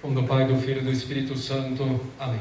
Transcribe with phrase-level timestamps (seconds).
[0.00, 2.00] Como do Pai, do Filho e do Espírito Santo.
[2.20, 2.40] Amém.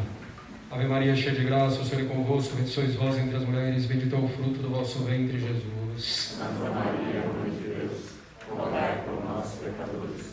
[0.69, 3.85] Ave Maria, cheia de graça, o Senhor é convosco, bendita sois vós entre as mulheres,
[3.85, 6.35] bendito é o fruto do vosso ventre, Jesus.
[6.37, 8.01] Santa Maria, Mãe de Deus,
[8.47, 10.25] rogai por nós, pecadores,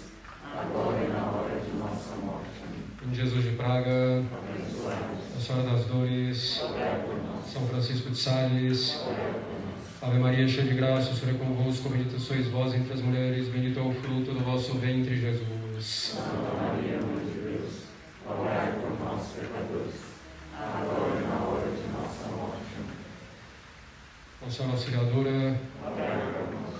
[0.55, 2.51] agora e na hora de nossa morte.
[2.63, 3.15] Amém.
[3.15, 9.03] Jesus de Praga, Abençoai-nos, a Senhora das Dores, rogai por nós, São Francisco de Sales.
[10.03, 13.49] Ave Maria, cheia de graça, o Senhor é convosco, bendita sois vós entre as mulheres,
[13.49, 15.64] bendito é o fruto do vosso ventre, Jesus.
[15.85, 17.83] Santa Maria, Mãe de Deus,
[18.27, 19.95] rogai por nós, pecadores,
[20.59, 22.65] agora e na hora de nossa morte.
[24.41, 24.79] Nossa Senhora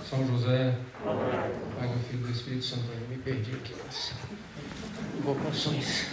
[0.09, 0.75] São José.
[1.03, 2.85] Pai do Filho do Espírito Santo.
[2.99, 4.13] Eu me perdi aqui nas
[5.19, 6.07] invocações.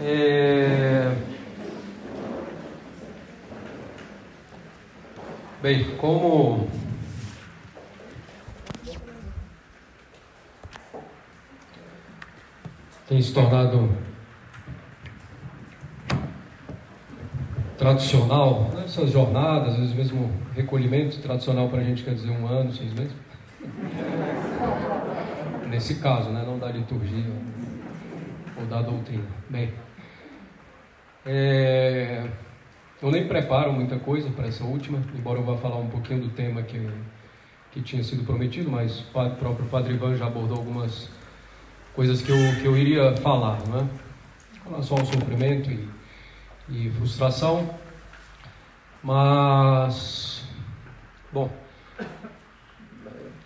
[0.00, 1.14] É...
[5.60, 6.81] Bem, como
[13.12, 13.90] tem se tornado
[17.76, 22.46] tradicional, né, essas jornadas, às vezes mesmo recolhimento tradicional para a gente quer dizer um
[22.46, 23.12] ano, seis meses.
[25.68, 27.30] Nesse caso, né, não da liturgia
[28.58, 29.28] ou da doutrina.
[29.50, 29.74] Bem,
[31.26, 32.30] é,
[33.02, 36.30] eu nem preparo muita coisa para essa última, embora eu vá falar um pouquinho do
[36.30, 36.88] tema que,
[37.72, 41.10] que tinha sido prometido, mas o próprio Padre Ivan já abordou algumas
[41.94, 43.86] coisas que eu, que eu iria falar, não é?
[44.64, 45.88] Com relação ao sofrimento e,
[46.68, 47.74] e frustração,
[49.02, 50.44] mas,
[51.32, 51.50] bom,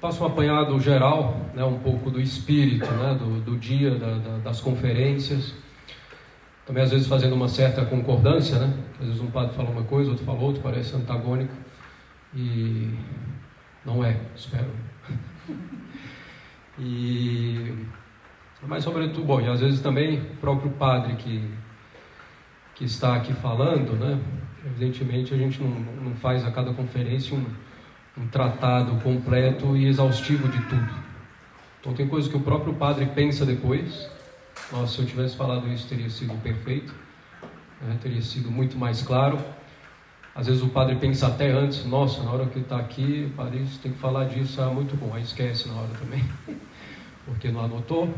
[0.01, 4.39] faço um apanhado geral, né, um pouco do espírito, né, do, do dia, da- da-
[4.39, 5.55] das conferências,
[6.67, 10.11] também às vezes fazendo uma certa concordância, né, às vezes um padre fala uma coisa,
[10.11, 11.55] outro fala outra, parece antagônico,
[12.35, 12.93] e
[13.85, 14.71] não é, espero.
[16.79, 17.75] E
[18.67, 21.51] mas sobretudo, bom, e às vezes também o próprio padre que,
[22.75, 24.21] que está aqui falando, né?
[24.65, 27.45] Evidentemente a gente não, não faz a cada conferência um,
[28.19, 31.07] um tratado completo e exaustivo de tudo.
[31.81, 34.11] Então tem coisas que o próprio padre pensa depois.
[34.73, 36.93] Nossa, se eu tivesse falado isso teria sido perfeito,
[37.81, 37.97] né?
[38.03, 39.39] teria sido muito mais claro.
[40.35, 43.65] Às vezes o padre pensa até antes, nossa, na hora que está aqui, o padre
[43.83, 46.23] tem que falar disso, ah, muito bom, aí esquece na hora também,
[47.25, 48.13] porque não anotou.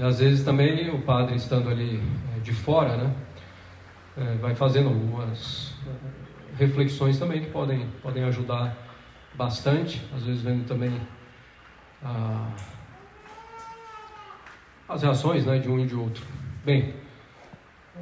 [0.00, 2.02] E às vezes também o padre estando ali
[2.34, 3.14] eh, de fora, né,
[4.16, 5.90] eh, vai fazendo algumas eh,
[6.56, 8.74] reflexões também que podem, podem ajudar
[9.34, 10.90] bastante, às vezes vendo também
[12.02, 12.48] ah,
[14.88, 16.24] as reações né, de um e de outro.
[16.64, 16.94] Bem,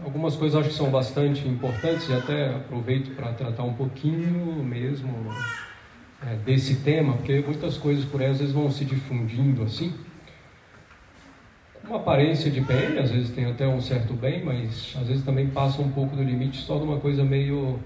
[0.05, 5.35] algumas coisas acho que são bastante importantes e até aproveito para tratar um pouquinho mesmo
[6.23, 9.93] eh, desse tema, porque muitas coisas por aí às vezes vão se difundindo assim
[11.89, 15.49] uma aparência de bem, às vezes tem até um certo bem, mas às vezes também
[15.49, 17.79] passa um pouco do limite só de uma coisa meio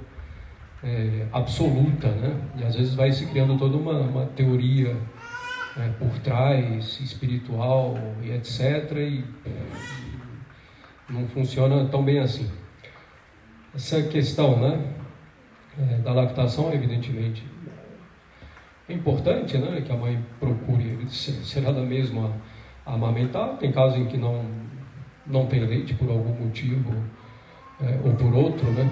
[0.82, 2.36] é, absoluta, né?
[2.56, 4.96] E às vezes vai se criando toda uma, uma teoria
[5.78, 8.92] é, por trás, espiritual e etc.
[8.96, 9.24] E,
[11.08, 12.50] não funciona tão bem assim.
[13.74, 14.82] Essa questão, né?
[15.78, 17.44] é, da lactação, evidentemente,
[18.88, 19.80] é importante, né?
[19.80, 22.32] Que a mãe procure ser, ser ela mesma
[22.86, 23.56] amamentar.
[23.58, 24.44] Tem casos em que não,
[25.26, 26.92] não tem leite por algum motivo
[27.80, 28.88] é, ou por outro, né?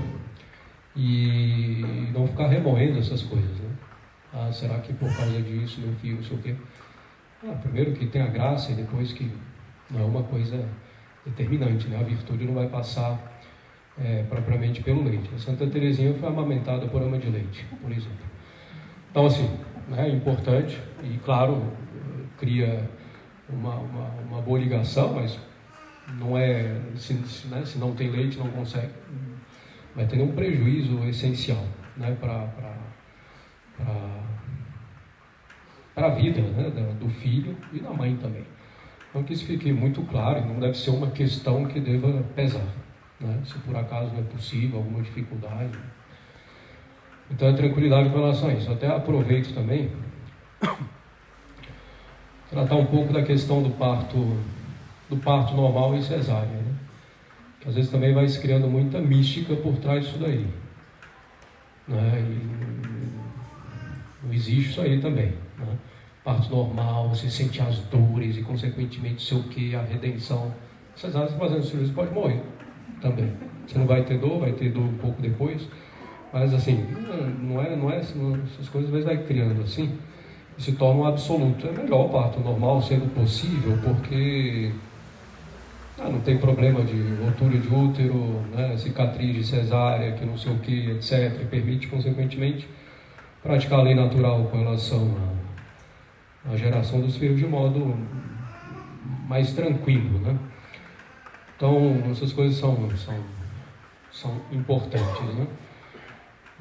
[0.97, 3.71] E não ficar remoendo essas coisas, né?
[4.33, 6.55] Ah, será que por causa disso meu filho, não sei o quê?
[7.45, 9.31] Ah, primeiro que tem a graça e depois que
[9.91, 10.69] não é uma coisa
[11.25, 11.99] determinante, né?
[11.99, 13.19] A virtude não vai passar
[13.99, 15.31] é, propriamente pelo leite.
[15.35, 18.31] A Santa Teresinha foi amamentada por ama de leite, por exemplo.
[19.11, 19.49] Então, assim,
[19.89, 21.63] né, é importante e, claro,
[22.39, 22.89] cria
[23.53, 25.39] uma, uma, uma boa ligação, mas
[26.19, 28.93] não é, se, se, né, se não tem leite, não consegue,
[29.95, 31.65] vai ter um prejuízo essencial
[31.97, 32.49] né, para
[35.97, 38.45] a vida né, do filho e da mãe também.
[39.09, 42.67] Então que isso fique muito claro não deve ser uma questão que deva pesar,
[43.21, 45.79] né, se por acaso não é possível, alguma dificuldade.
[47.31, 48.73] Então é tranquilidade com relação a isso.
[48.73, 49.91] Até aproveito também
[52.51, 54.37] tratar um pouco da questão do parto,
[55.09, 56.75] do parto normal e cesárea, né?
[57.61, 60.47] que às vezes também vai se criando muita mística por trás disso daí.
[61.87, 62.21] Né?
[62.21, 65.35] E não existe isso aí também.
[65.59, 65.79] Né?
[66.25, 70.53] Parto normal, você sente as dores e consequentemente sei o que, a redenção.
[70.97, 72.43] Cesárea, você fazendo cirurgia, pode morrer
[73.01, 73.33] também.
[73.67, 75.67] Você não vai ter dor, vai ter dor um pouco depois.
[76.33, 76.85] Mas assim,
[77.41, 79.97] não é, não é, essas coisas às vezes vai criando assim
[80.61, 81.67] se torna um absoluto.
[81.67, 84.71] É melhor o parto normal, sendo possível, porque
[85.99, 90.53] ah, não tem problema de rotura de útero, né, cicatriz de cesárea, que não sei
[90.53, 91.47] o que, etc.
[91.49, 92.69] Permite, consequentemente,
[93.43, 95.17] praticar a lei natural com relação
[96.47, 97.97] à, à geração dos filhos de modo
[99.27, 100.19] mais tranquilo.
[100.21, 100.39] Né?
[101.57, 103.15] Então, essas coisas são, são,
[104.13, 105.35] são importantes.
[105.35, 105.47] Né?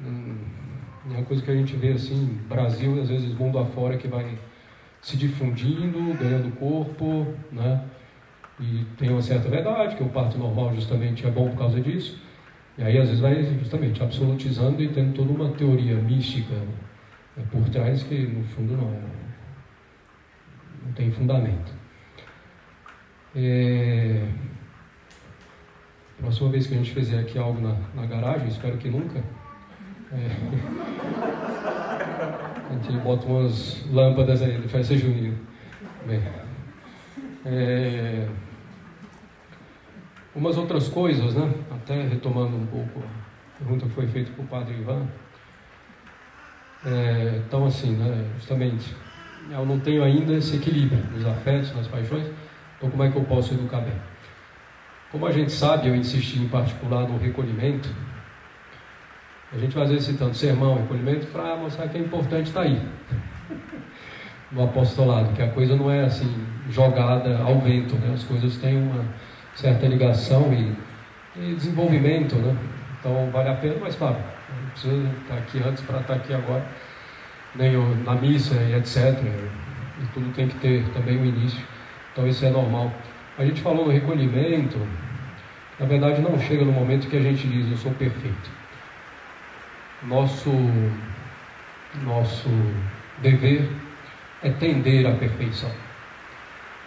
[0.00, 0.59] Hum,
[1.08, 4.06] é uma coisa que a gente vê assim, Brasil e às vezes mundo afora, que
[4.06, 4.38] vai
[5.00, 7.84] se difundindo, ganhando corpo, né?
[8.58, 12.20] E tem uma certa verdade, que o parto normal justamente é bom por causa disso.
[12.76, 17.66] E aí às vezes vai justamente absolutizando e tendo toda uma teoria mística né, por
[17.70, 19.00] trás que no fundo não é,
[20.84, 21.72] não tem fundamento.
[23.34, 24.28] É...
[26.18, 29.24] Próxima vez que a gente fizer aqui algo na, na garagem, espero que nunca.
[30.12, 30.30] É...
[32.70, 35.36] A gente bota umas lâmpadas aí de festa junina.
[36.06, 36.22] Bem,
[37.44, 38.28] é...
[40.34, 41.52] Umas outras coisas, né?
[41.70, 45.06] Até retomando um pouco a pergunta que foi feita para o padre Ivan.
[46.84, 48.94] É, então, assim, né, justamente,
[49.50, 52.26] eu não tenho ainda esse equilíbrio nos afetos, nas paixões,
[52.78, 53.92] então como é que eu posso educar bem?
[55.12, 57.88] Como a gente sabe, eu insisti em particular no recolhimento,
[59.52, 62.80] a gente vai vezes citando sermão, recolhimento, para mostrar que é importante estar tá aí,
[64.52, 66.32] no apostolado, que a coisa não é assim,
[66.70, 68.12] jogada ao vento, né?
[68.14, 69.04] as coisas têm uma
[69.54, 70.72] certa ligação e,
[71.36, 72.56] e desenvolvimento, né?
[72.98, 76.64] Então vale a pena, mas claro, não precisa estar aqui antes para estar aqui agora,
[77.56, 77.72] nem
[78.04, 79.18] na missa e etc.
[80.00, 81.62] E tudo tem que ter também um início,
[82.12, 82.92] então isso é normal.
[83.36, 84.78] A gente falou no recolhimento,
[85.78, 88.59] na verdade não chega no momento que a gente diz eu sou perfeito.
[90.02, 90.50] Nosso,
[92.02, 92.48] nosso
[93.18, 93.70] dever
[94.42, 95.70] é tender à perfeição.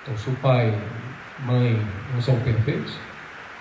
[0.02, 0.74] Então se o pai
[1.46, 1.80] mãe
[2.14, 2.98] não são perfeitos,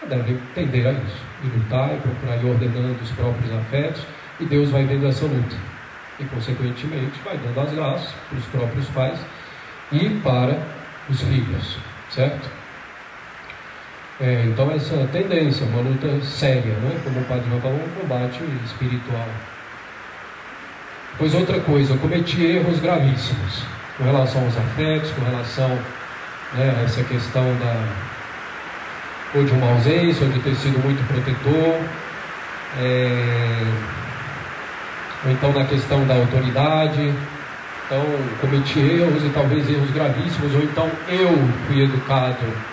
[0.08, 4.02] devem tender a isso, e lutar, e procurar ir ordenando os próprios afetos,
[4.40, 5.56] e Deus vai vendo essa luta,
[6.19, 9.20] e consequentemente vai dando as graças para os próprios pais
[9.93, 10.58] e para
[11.08, 11.78] os filhos,
[12.10, 12.62] certo?
[14.23, 16.97] É, então essa tendência, uma luta séria, né?
[17.03, 19.27] como o Padre João falou, um combate espiritual.
[21.19, 23.65] Pois outra coisa, eu cometi erros gravíssimos
[23.99, 25.69] com relação aos afetos, com relação
[26.55, 28.13] né, essa questão da
[29.35, 31.81] ou de uma ausência, ou de ter sido muito protetor,
[32.79, 33.65] é,
[35.25, 37.13] ou então na questão da autoridade,
[37.87, 38.05] então
[38.41, 41.33] cometi erros e talvez erros gravíssimos, ou então eu
[41.67, 42.72] fui educado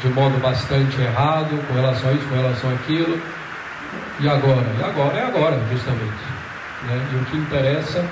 [0.00, 3.20] de modo bastante errado com relação a isso, com relação àquilo,
[4.20, 4.66] e agora?
[4.78, 6.24] E agora é agora, justamente.
[6.84, 7.06] Né?
[7.12, 8.04] E o que interessa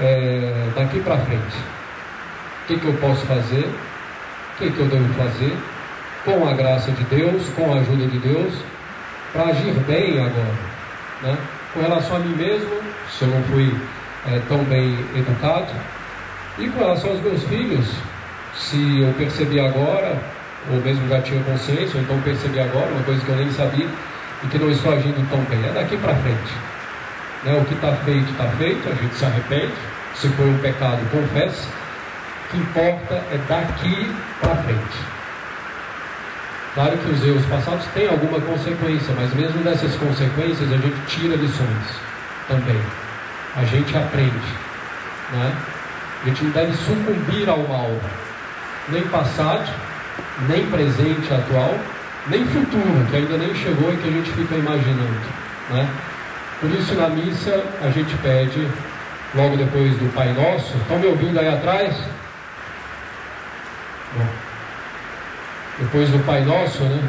[0.00, 1.56] é daqui para frente.
[2.62, 3.68] O que, que eu posso fazer?
[4.56, 5.54] o que, que eu devo fazer
[6.24, 8.54] com a graça de Deus, com a ajuda de Deus,
[9.32, 10.54] para agir bem agora.
[11.22, 11.36] Né?
[11.74, 12.70] Com relação a mim mesmo,
[13.10, 13.76] se eu não fui
[14.26, 15.72] é, tão bem educado,
[16.58, 17.86] e com relação aos meus filhos,
[18.54, 20.18] se eu percebi agora,
[20.70, 23.88] ou mesmo já tinha consciência, ou então percebi agora, uma coisa que eu nem sabia,
[24.44, 26.52] e que não estou agindo tão bem, é daqui para frente.
[27.44, 27.58] Né?
[27.60, 29.74] O que está feito, está feito, a gente se arrepende,
[30.14, 35.16] se foi um pecado, confessa, o que importa é daqui para frente.
[36.74, 41.34] Claro que os erros passados têm alguma consequência, mas mesmo dessas consequências a gente tira
[41.34, 42.00] lições
[42.48, 42.80] também.
[43.56, 44.52] A gente aprende.
[45.32, 45.52] Né?
[46.22, 47.90] A gente não deve sucumbir ao mal,
[48.90, 49.70] nem passado,
[50.48, 51.74] nem presente atual,
[52.28, 55.20] nem futuro, que ainda nem chegou e que a gente fica imaginando.
[55.70, 55.88] Né?
[56.60, 58.66] Por isso na missa a gente pede,
[59.34, 61.94] logo depois do Pai Nosso, estão me ouvindo aí atrás?
[65.78, 67.02] Depois do Pai Nosso, né?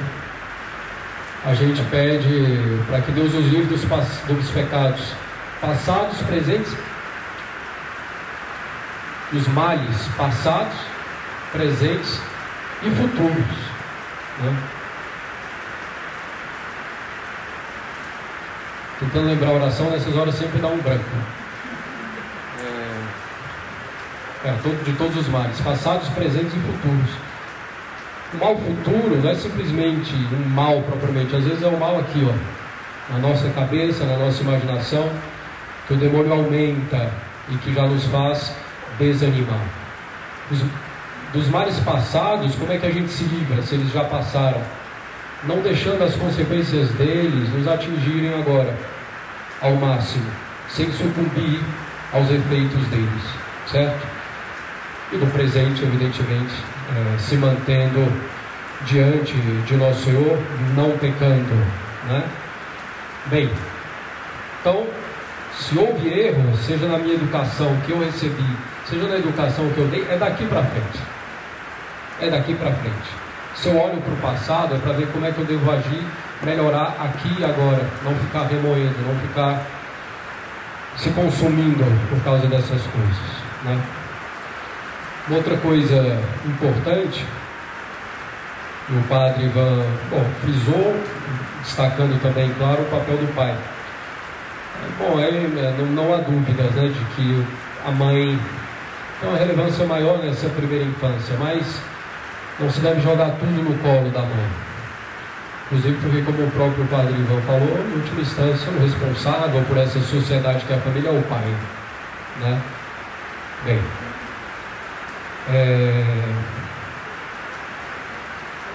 [1.45, 5.13] A gente pede para que Deus os livre dos, dos pecados
[5.61, 6.75] passados, presentes,
[9.31, 10.75] dos males passados,
[11.53, 12.19] presentes
[12.83, 13.57] e futuros.
[14.39, 14.57] Né?
[18.99, 21.05] Tentando lembrar a oração, nessas horas sempre dá um branco.
[24.47, 27.09] é, de todos os males, passados, presentes e futuros.
[28.33, 32.25] O mal futuro não é simplesmente um mal propriamente, às vezes é um mal aqui,
[32.27, 35.09] ó, na nossa cabeça, na nossa imaginação,
[35.87, 37.11] que o demônio aumenta
[37.49, 38.53] e que já nos faz
[38.99, 39.61] desanimar.
[40.51, 40.61] Os,
[41.33, 44.61] dos males passados, como é que a gente se livra se eles já passaram?
[45.43, 48.73] Não deixando as consequências deles nos atingirem agora,
[49.61, 50.25] ao máximo,
[50.69, 51.59] sem sucumbir
[52.13, 53.23] aos efeitos deles,
[53.71, 54.17] certo?
[55.11, 56.53] e no presente, evidentemente,
[56.95, 58.11] é, se mantendo
[58.85, 60.37] diante de nosso Senhor,
[60.75, 61.55] não pecando.
[62.07, 62.23] Né?
[63.27, 63.49] Bem,
[64.59, 64.85] então,
[65.57, 68.45] se houve erro, seja na minha educação que eu recebi,
[68.85, 70.99] seja na educação que eu dei, é daqui para frente.
[72.19, 73.09] É daqui para frente.
[73.55, 76.03] Se eu olho para o passado, é para ver como é que eu devo agir,
[76.43, 79.61] melhorar aqui e agora, não ficar remoendo, não ficar
[80.95, 83.37] se consumindo por causa dessas coisas.
[83.63, 83.79] Né?
[85.29, 87.25] Outra coisa importante,
[88.89, 90.95] o padre Ivan bom, frisou,
[91.61, 93.55] destacando também, claro, o papel do pai.
[94.97, 95.31] Bom, é,
[95.77, 97.45] não, não há dúvidas né, de que
[97.85, 98.39] a mãe
[99.19, 101.81] tem uma relevância maior nessa primeira infância, mas
[102.59, 104.49] não se deve jogar tudo no colo da mãe.
[105.65, 109.99] Inclusive porque, como o próprio padre Ivan falou, em última instância, o responsável por essa
[109.99, 111.55] sociedade que é a família é o pai.
[112.41, 112.61] Né?
[113.65, 113.81] Bem,
[115.49, 116.03] é...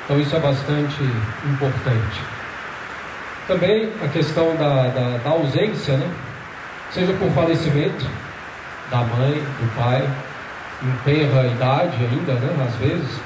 [0.04, 1.02] Então isso é bastante
[1.44, 2.20] importante.
[3.46, 6.10] Também a questão da, da, da, ausência, né?
[6.90, 8.06] seja por falecimento
[8.90, 10.06] da mãe, do pai,
[10.82, 12.66] em tenra idade ainda, né?
[12.66, 13.20] às vezes,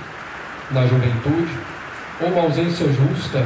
[0.70, 1.52] na juventude,
[2.20, 3.44] ou uma ausência justa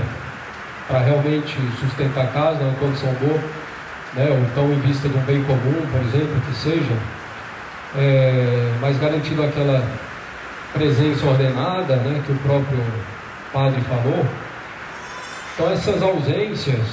[0.86, 3.40] para realmente sustentar a casa, uma condição boa,
[4.14, 4.28] né?
[4.30, 6.96] ou então em vista de um bem comum, por exemplo, que seja,
[7.96, 9.84] é, mas garantindo aquela
[10.72, 12.84] presença ordenada, né, que o próprio
[13.52, 14.24] padre falou.
[15.54, 16.86] Então essas ausências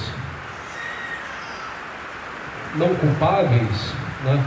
[2.74, 3.92] não culpáveis,
[4.24, 4.44] né,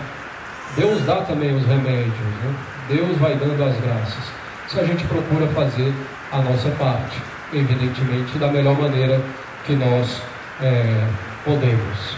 [0.76, 2.56] Deus dá também os remédios, né?
[2.88, 4.31] Deus vai dando as graças.
[4.72, 5.94] Se a gente procura fazer
[6.32, 9.22] a nossa parte, evidentemente da melhor maneira
[9.66, 10.22] que nós
[10.62, 11.08] é,
[11.44, 12.16] podemos.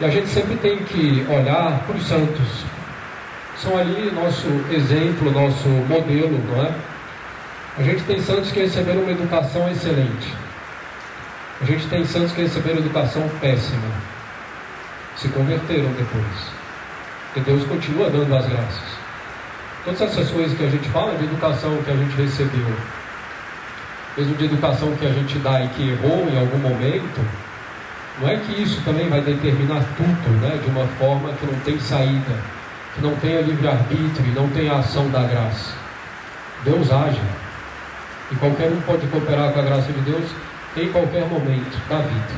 [0.00, 2.64] E a gente sempre tem que olhar para os santos,
[3.60, 6.72] são ali nosso exemplo, nosso modelo, não é?
[7.76, 10.32] A gente tem santos que receberam uma educação excelente.
[11.60, 13.90] A gente tem santos que receberam educação péssima.
[15.16, 16.52] Se converteram depois.
[17.34, 18.99] E Deus continua dando as graças.
[19.84, 22.66] Todas essas coisas que a gente fala de educação que a gente recebeu,
[24.16, 27.20] mesmo de educação que a gente dá e que errou em algum momento,
[28.20, 31.80] não é que isso também vai determinar tudo, né, de uma forma que não tem
[31.80, 32.60] saída
[32.94, 35.72] que não tenha livre-arbítrio e não tenha ação da graça.
[36.64, 37.20] Deus age.
[38.30, 40.30] E qualquer um pode cooperar com a graça de Deus
[40.76, 42.34] em qualquer momento da vida,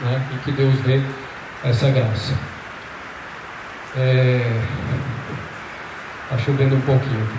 [0.00, 0.22] né?
[0.32, 1.00] em que Deus dê
[1.64, 2.34] essa graça.
[3.96, 4.62] É...
[6.30, 7.38] Está chovendo um pouquinho aqui.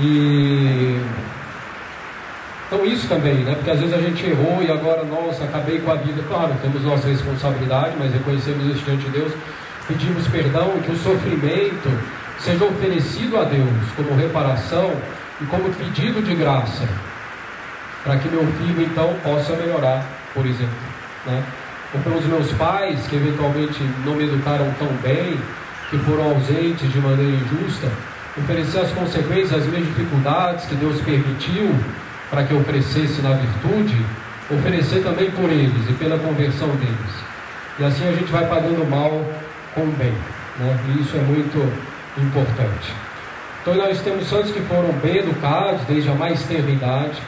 [0.00, 1.00] E
[2.66, 3.54] então isso também, né?
[3.54, 6.22] Porque às vezes a gente errou e agora, nossa, acabei com a vida.
[6.28, 9.32] Claro, temos nossa responsabilidade, mas reconhecemos isso diante de Deus,
[9.86, 11.88] pedimos perdão, que o sofrimento
[12.38, 14.92] seja oferecido a Deus como reparação
[15.40, 16.86] e como pedido de graça,
[18.04, 20.76] para que meu filho então possa melhorar, por exemplo,
[21.24, 21.42] né?
[21.94, 25.38] Ou pelos meus pais que eventualmente não me educaram tão bem,
[25.90, 27.90] que foram ausentes de maneira injusta,
[28.36, 31.74] oferecer as consequências, as minhas dificuldades que Deus permitiu
[32.30, 33.96] para que eu crescesse na virtude,
[34.50, 37.28] oferecer também por eles e pela conversão deles.
[37.78, 39.24] E assim a gente vai pagando mal
[39.74, 40.14] com o bem.
[40.58, 40.78] Né?
[40.88, 41.58] E isso é muito
[42.18, 42.92] importante.
[43.62, 47.22] Então nós temos santos que foram bem educados desde a mais tenra idade.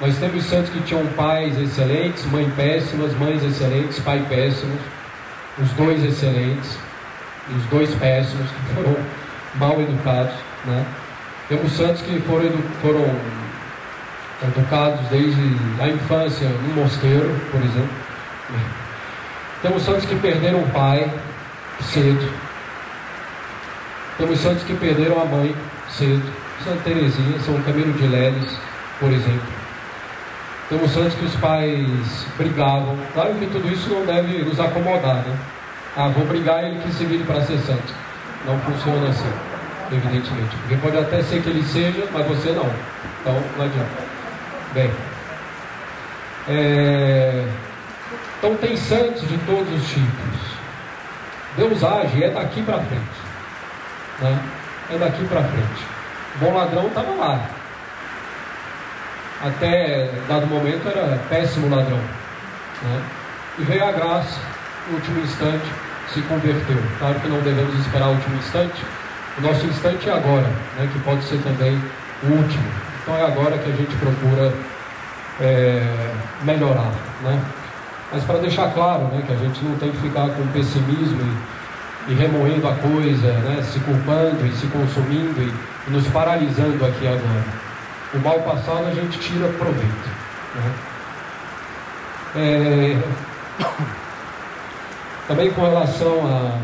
[0.00, 4.80] Nós temos santos que tinham pais excelentes, mães péssimas, mães excelentes, pai péssimos,
[5.60, 6.78] os dois excelentes,
[7.56, 8.96] os dois péssimos que foram
[9.56, 10.34] mal educados.
[10.66, 10.86] Né?
[11.48, 12.50] Temos santos que foram,
[12.80, 13.04] foram
[14.44, 17.90] educados desde a infância no mosteiro, por exemplo.
[19.62, 21.12] Temos santos que perderam o pai
[21.82, 22.32] cedo.
[24.16, 25.56] Temos santos que perderam a mãe
[25.88, 26.22] cedo.
[26.64, 28.56] Santa Teresinha, São Camilo de Leles,
[29.00, 29.57] por exemplo.
[30.68, 32.96] Temos santos que os pais brigavam.
[33.14, 35.36] Claro que tudo isso não deve nos acomodar, né?
[35.96, 37.94] Ah, vou brigar ele que se vire para ser santo.
[38.46, 39.32] Não funciona assim,
[39.90, 40.54] evidentemente.
[40.56, 42.70] Porque pode até ser que ele seja, mas você não.
[43.20, 44.08] Então não adianta.
[44.74, 44.90] Bem,
[46.48, 47.46] é...
[48.38, 50.58] então tem santos de todos os tipos.
[51.56, 53.02] Deus age é daqui para frente.
[54.20, 54.38] Né?
[54.90, 55.86] É daqui para frente.
[56.36, 57.40] O bom ladrão estava lá.
[59.42, 61.98] Até dado momento era péssimo ladrão.
[62.82, 63.02] Né?
[63.58, 64.40] E veio a graça,
[64.88, 65.66] no último instante,
[66.12, 66.82] se converteu.
[66.98, 68.84] Claro que não devemos esperar o último instante.
[69.38, 70.88] O nosso instante é agora, né?
[70.92, 71.80] que pode ser também
[72.24, 72.64] o último.
[73.02, 74.52] Então é agora que a gente procura
[75.40, 76.10] é,
[76.42, 76.92] melhorar.
[77.22, 77.40] Né?
[78.12, 81.20] Mas para deixar claro né, que a gente não tem que ficar com pessimismo
[82.08, 83.62] e remoendo a coisa, né?
[83.62, 85.52] se culpando e se consumindo e,
[85.86, 87.67] e nos paralisando aqui agora.
[88.14, 90.08] O mal passado a gente tira proveito.
[90.54, 90.74] Né?
[92.36, 92.96] É...
[95.28, 96.58] Também com relação a,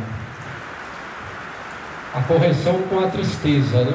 [2.18, 3.92] a correção com a tristeza, né?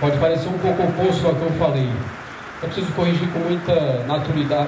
[0.00, 1.92] Pode parecer um pouco oposto ao que eu falei.
[2.60, 4.02] É preciso corrigir com muita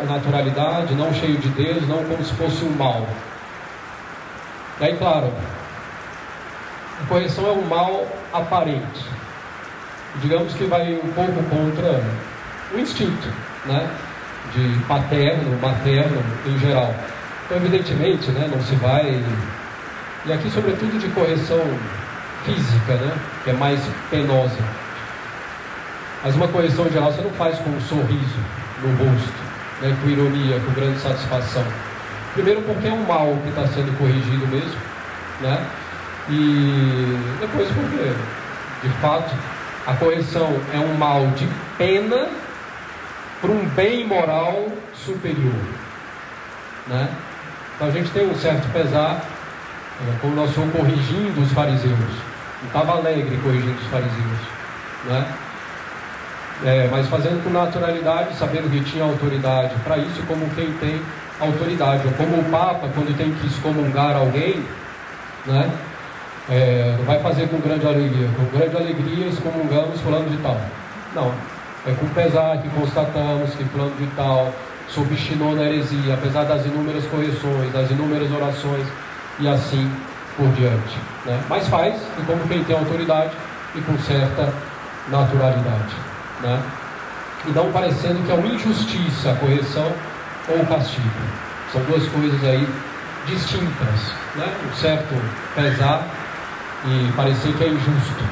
[0.07, 3.05] naturalidade, não cheio de Deus, não como se fosse um mal.
[4.81, 5.33] E aí, claro,
[7.03, 9.05] a correção é um mal aparente.
[10.17, 12.03] Digamos que vai um pouco contra
[12.75, 13.29] o instinto,
[13.67, 13.91] né?
[14.55, 16.95] De paterno, materno em geral.
[17.45, 19.23] Então, evidentemente, né, não se vai.
[20.25, 21.61] E aqui, sobretudo, de correção
[22.45, 23.13] física, né?
[23.45, 24.59] Que é mais penosa.
[26.25, 28.41] Mas uma correção geral você não faz com um sorriso
[28.83, 29.41] no rosto,
[29.81, 31.65] né, com ironia, com grande satisfação.
[32.35, 34.81] Primeiro porque é um mal que está sendo corrigido mesmo,
[35.41, 35.65] né?
[36.29, 38.13] E depois porque,
[38.83, 39.33] de fato,
[39.87, 42.28] a correção é um mal de pena
[43.40, 45.55] para um bem moral superior,
[46.87, 47.09] né?
[47.75, 49.23] Então a gente tem um certo pesar,
[50.00, 51.99] né, como nós fomos corrigindo os fariseus.
[52.62, 54.40] Não estava alegre corrigindo os fariseus,
[55.05, 55.35] né?
[56.64, 61.02] é, mas fazendo com naturalidade, sabendo que tinha autoridade para isso, como quem tem
[61.40, 64.64] autoridade, ou como o Papa, quando tem que excomungar alguém,
[65.45, 65.71] né,
[66.49, 70.61] é, não vai fazer com grande alegria, com grande alegria excomungamos fulano de tal.
[71.15, 71.33] Não,
[71.87, 74.53] é com pesar que constatamos que fulano de tal
[74.88, 78.87] se obstinou na heresia, apesar das inúmeras correções, das inúmeras orações
[79.41, 79.91] e assim
[80.37, 80.97] por diante.
[81.25, 81.41] Né?
[81.49, 83.33] Mas faz, e como quem tem autoridade
[83.75, 84.53] e com certa
[85.09, 85.95] naturalidade
[86.43, 86.62] né?
[87.47, 89.93] e não parecendo que é uma injustiça a correção
[90.49, 91.09] ou o castigo.
[91.73, 92.67] São duas coisas aí
[93.26, 94.47] distintas, né?
[94.71, 95.15] um certo
[95.55, 96.07] pesar
[96.87, 98.25] e parecer que é injusto.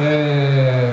[0.00, 0.92] É...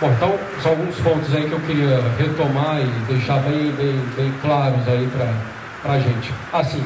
[0.00, 4.34] Bom, então são alguns pontos aí que eu queria retomar e deixar bem, bem, bem
[4.42, 6.34] claros aí para a gente.
[6.52, 6.84] Assim,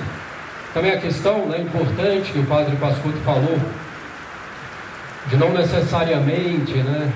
[0.75, 3.59] também a questão né, importante que o padre Pascuto falou,
[5.29, 7.11] de não necessariamente né,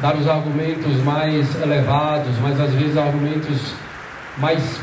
[0.00, 3.74] dar os argumentos mais elevados, mas às vezes argumentos
[4.36, 4.78] mais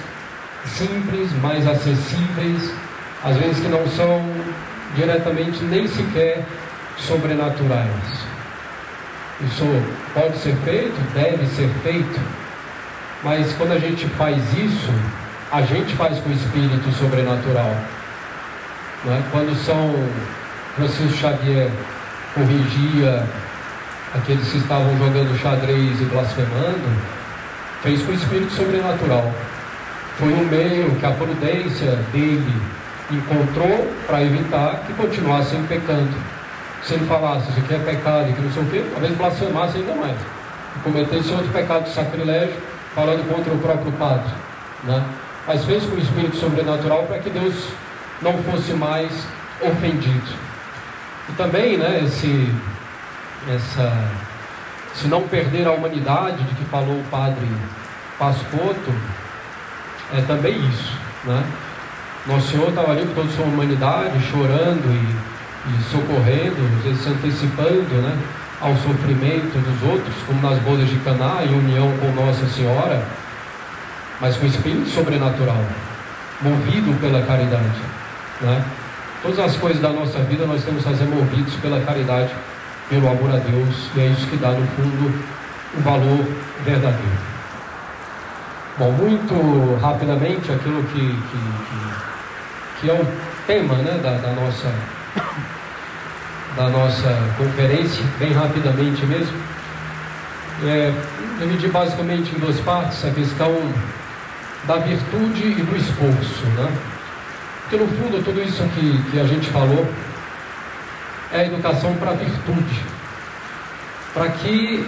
[0.66, 2.74] simples, mais acessíveis,
[3.24, 4.22] às vezes que não são
[4.96, 6.44] diretamente nem sequer
[6.98, 7.90] sobrenaturais.
[9.42, 9.66] Isso
[10.14, 12.20] pode ser feito, deve ser feito,
[13.24, 14.92] mas quando a gente faz isso,
[15.52, 17.76] a gente faz com o espírito sobrenatural.
[19.06, 19.22] Não é?
[19.32, 19.94] Quando São
[20.76, 21.70] Francisco Xavier
[22.34, 23.24] corrigia
[24.14, 27.02] aqueles que estavam jogando xadrez e blasfemando,
[27.82, 29.32] fez com o espírito sobrenatural.
[30.18, 32.62] Foi um meio que a prudência dele
[33.12, 36.14] encontrou para evitar que continuassem pecando
[36.86, 39.78] se ele falasse isso aqui é pecado e que não sei o quê, talvez blasfemasse
[39.78, 40.18] ainda mais.
[40.76, 42.56] E cometesse outro pecado de sacrilégio,
[42.94, 44.30] falando contra o próprio padre.
[44.84, 45.04] Né?
[45.48, 47.70] Mas fez com o espírito sobrenatural para que Deus
[48.22, 49.12] não fosse mais
[49.62, 50.44] ofendido.
[51.30, 52.54] E também, né, esse,
[53.50, 54.10] essa,
[54.94, 57.48] se não perder a humanidade de que falou o padre
[58.18, 58.94] Pascoto,
[60.14, 60.94] é também isso.
[61.24, 61.44] Né?
[62.28, 65.34] Nosso Senhor estava ali com toda a sua humanidade, chorando e
[65.66, 68.18] e socorrendo, às vezes se antecipando né,
[68.60, 73.06] ao sofrimento dos outros, como nas bodas de Caná, em união com Nossa Senhora,
[74.20, 75.64] mas com espírito sobrenatural,
[76.42, 77.82] movido pela caridade.
[78.42, 78.64] Né?
[79.22, 82.34] Todas as coisas da nossa vida nós temos que fazer movidos pela caridade,
[82.90, 85.14] pelo amor a Deus, e é isso que dá, no fundo,
[85.78, 86.26] o valor
[86.66, 87.34] verdadeiro.
[88.78, 91.38] Bom, muito rapidamente, aquilo que, que,
[91.70, 93.08] que, que é o
[93.46, 94.74] tema né, da, da nossa
[96.56, 99.38] da nossa conferência, bem rapidamente mesmo.
[100.66, 100.94] É,
[101.40, 103.52] dividir basicamente em duas partes a questão
[104.66, 106.72] da virtude e do esforço, né?
[107.62, 109.86] Porque no fundo tudo isso que, que a gente falou
[111.34, 112.82] é a educação para a virtude,
[114.14, 114.88] para que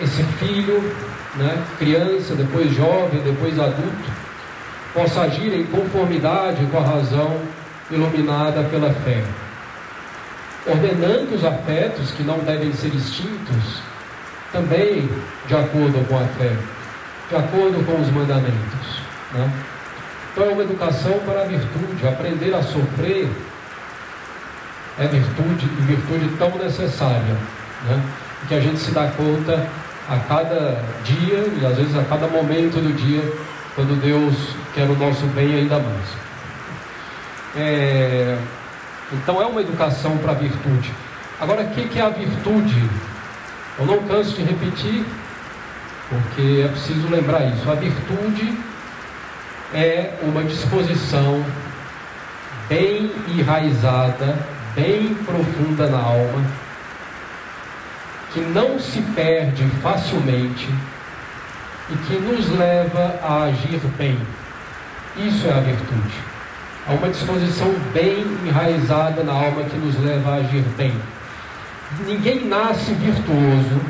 [0.00, 0.94] esse filho,
[1.36, 4.10] né, criança, depois jovem, depois adulto,
[4.92, 7.40] possa agir em conformidade com a razão
[7.90, 9.22] iluminada pela fé
[10.66, 13.82] ordenando os afetos que não devem ser extintos,
[14.52, 15.08] também
[15.46, 16.52] de acordo com a fé,
[17.28, 19.02] de acordo com os mandamentos.
[19.32, 19.52] Né?
[20.32, 23.28] Então é uma educação para a virtude, aprender a sofrer
[24.98, 27.36] é virtude e virtude tão necessária.
[27.88, 28.02] Né?
[28.48, 29.66] que a gente se dá conta
[30.08, 33.22] a cada dia e às vezes a cada momento do dia,
[33.74, 34.34] quando Deus
[34.74, 36.06] quer o nosso bem ainda mais.
[37.56, 38.36] É,
[39.12, 40.92] então é uma educação para a virtude.
[41.40, 42.82] Agora, o que, que é a virtude?
[43.78, 45.04] Eu não canso de repetir,
[46.08, 47.70] porque é preciso lembrar isso.
[47.70, 48.56] A virtude
[49.72, 51.44] é uma disposição
[52.68, 54.38] bem enraizada,
[54.74, 56.44] bem profunda na alma,
[58.32, 60.68] que não se perde facilmente
[61.90, 64.18] e que nos leva a agir bem.
[65.16, 66.14] Isso é a virtude.
[66.88, 70.92] Há uma disposição bem enraizada na alma que nos leva a agir bem.
[72.06, 73.80] Ninguém nasce virtuoso,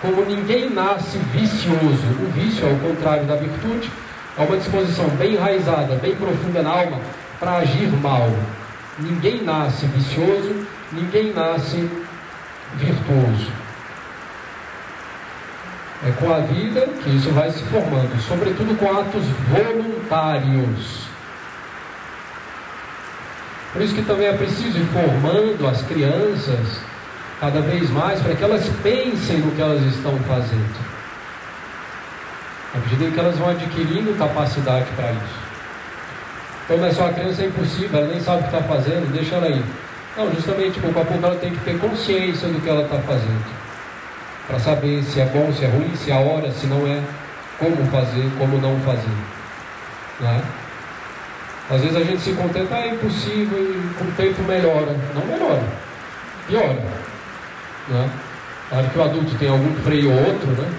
[0.00, 2.06] como ninguém nasce vicioso.
[2.22, 3.90] O vício é o contrário da virtude,
[4.38, 7.00] é uma disposição bem enraizada, bem profunda na alma
[7.40, 8.30] para agir mal.
[8.98, 11.90] Ninguém nasce vicioso, ninguém nasce
[12.76, 13.52] virtuoso.
[16.06, 21.04] É com a vida que isso vai se formando, sobretudo com atos voluntários.
[23.72, 26.80] Por isso que também é preciso ir formando as crianças
[27.40, 30.94] cada vez mais para que elas pensem no que elas estão fazendo.
[32.74, 35.43] À medida que elas vão adquirindo capacidade para isso.
[36.64, 39.36] Então é só a criança é impossível, ela nem sabe o que está fazendo, deixa
[39.36, 39.62] ela ir.
[40.16, 43.44] Não, justamente pouco a pouco ela tem que ter consciência do que ela está fazendo.
[44.46, 47.02] Para saber se é bom, se é ruim, se é a hora, se não é,
[47.58, 49.16] como fazer, como não fazer.
[50.20, 50.40] Não é?
[51.70, 54.94] Às vezes a gente se contenta, ah, é impossível e com o tempo melhora.
[55.14, 55.62] Não melhora,
[56.46, 56.82] piora.
[57.88, 58.10] Né?
[58.68, 60.70] Claro que o adulto tem algum freio ou outro, né?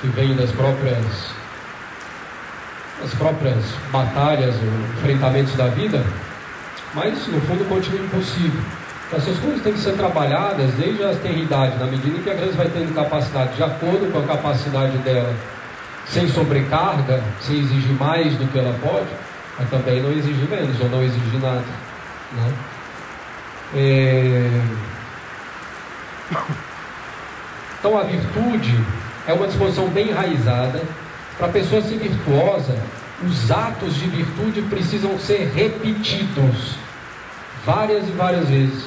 [0.00, 1.32] que vem das próprias,
[3.00, 6.04] das próprias batalhas ou enfrentamentos da vida,
[6.94, 8.60] mas no fundo continua impossível.
[9.06, 12.34] Então, essas coisas têm que ser trabalhadas desde a tenridade, na medida em que a
[12.34, 15.34] criança vai tendo capacidade, de acordo com a capacidade dela,
[16.06, 19.08] sem sobrecarga, sem exigir mais do que ela pode,
[19.58, 21.64] mas também não exigir menos ou não exigir nada.
[22.32, 22.52] Né?
[23.74, 24.60] É...
[27.78, 28.78] Então a virtude
[29.26, 30.80] é uma disposição bem enraizada.
[31.42, 32.78] Para a pessoa ser virtuosa,
[33.20, 36.76] os atos de virtude precisam ser repetidos
[37.66, 38.84] várias e várias vezes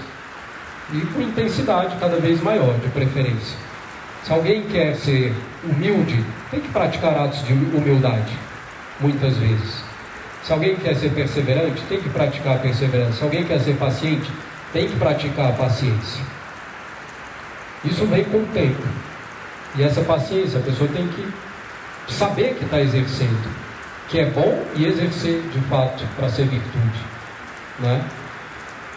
[0.93, 3.57] e com intensidade cada vez maior, de preferência.
[4.23, 5.33] Se alguém quer ser
[5.65, 8.31] humilde, tem que praticar atos de humildade,
[9.01, 9.83] muitas vezes.
[10.41, 13.17] Se alguém quer ser perseverante, tem que praticar a perseverança.
[13.17, 14.31] Se alguém quer ser paciente,
[14.71, 16.23] tem que praticar a paciência.
[17.83, 18.81] Isso vem com o tempo.
[19.75, 21.27] E essa paciência, a pessoa tem que
[22.13, 23.49] saber que está exercendo,
[24.07, 26.99] que é bom e exercer de fato para ser virtude.
[27.79, 28.03] Né?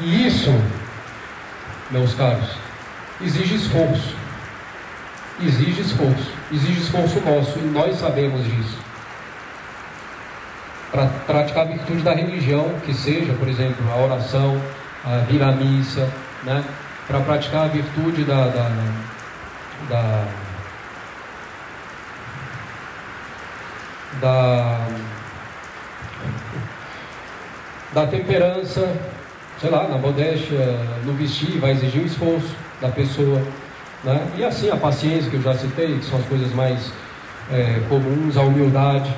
[0.01, 0.51] E isso,
[1.91, 2.51] meus caros,
[3.21, 4.15] exige esforço.
[5.41, 6.33] Exige esforço.
[6.53, 8.79] Exige esforço nosso, e nós sabemos disso.
[10.91, 14.61] Para praticar a virtude da religião, que seja, por exemplo, a oração,
[15.05, 16.09] a vir à missa,
[16.45, 16.65] né?
[17.07, 18.71] para praticar a virtude da, da,
[19.89, 20.25] da,
[24.21, 24.89] da,
[27.93, 28.93] da temperança,
[29.61, 30.59] sei lá, na modéstia,
[31.05, 33.41] no vestir, vai exigir um esforço da pessoa.
[34.05, 34.27] Né?
[34.37, 36.93] E assim a paciência que eu já citei, que são as coisas mais
[37.51, 39.15] é, comuns, a humildade,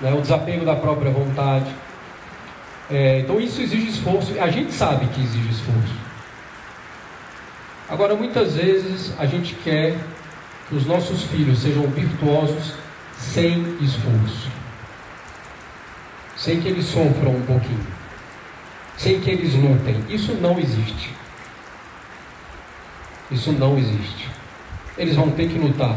[0.00, 0.12] né?
[0.12, 1.70] o desapego da própria vontade.
[2.90, 6.06] É, então isso exige esforço, a gente sabe que exige esforço.
[7.88, 9.94] Agora, muitas vezes a gente quer
[10.68, 12.74] que os nossos filhos sejam virtuosos
[13.18, 14.50] sem esforço,
[16.36, 17.86] sem que eles sofram um pouquinho,
[18.96, 20.04] sem que eles lutem.
[20.08, 21.14] Isso não existe.
[23.30, 24.30] Isso não existe.
[24.96, 25.96] Eles vão ter que lutar.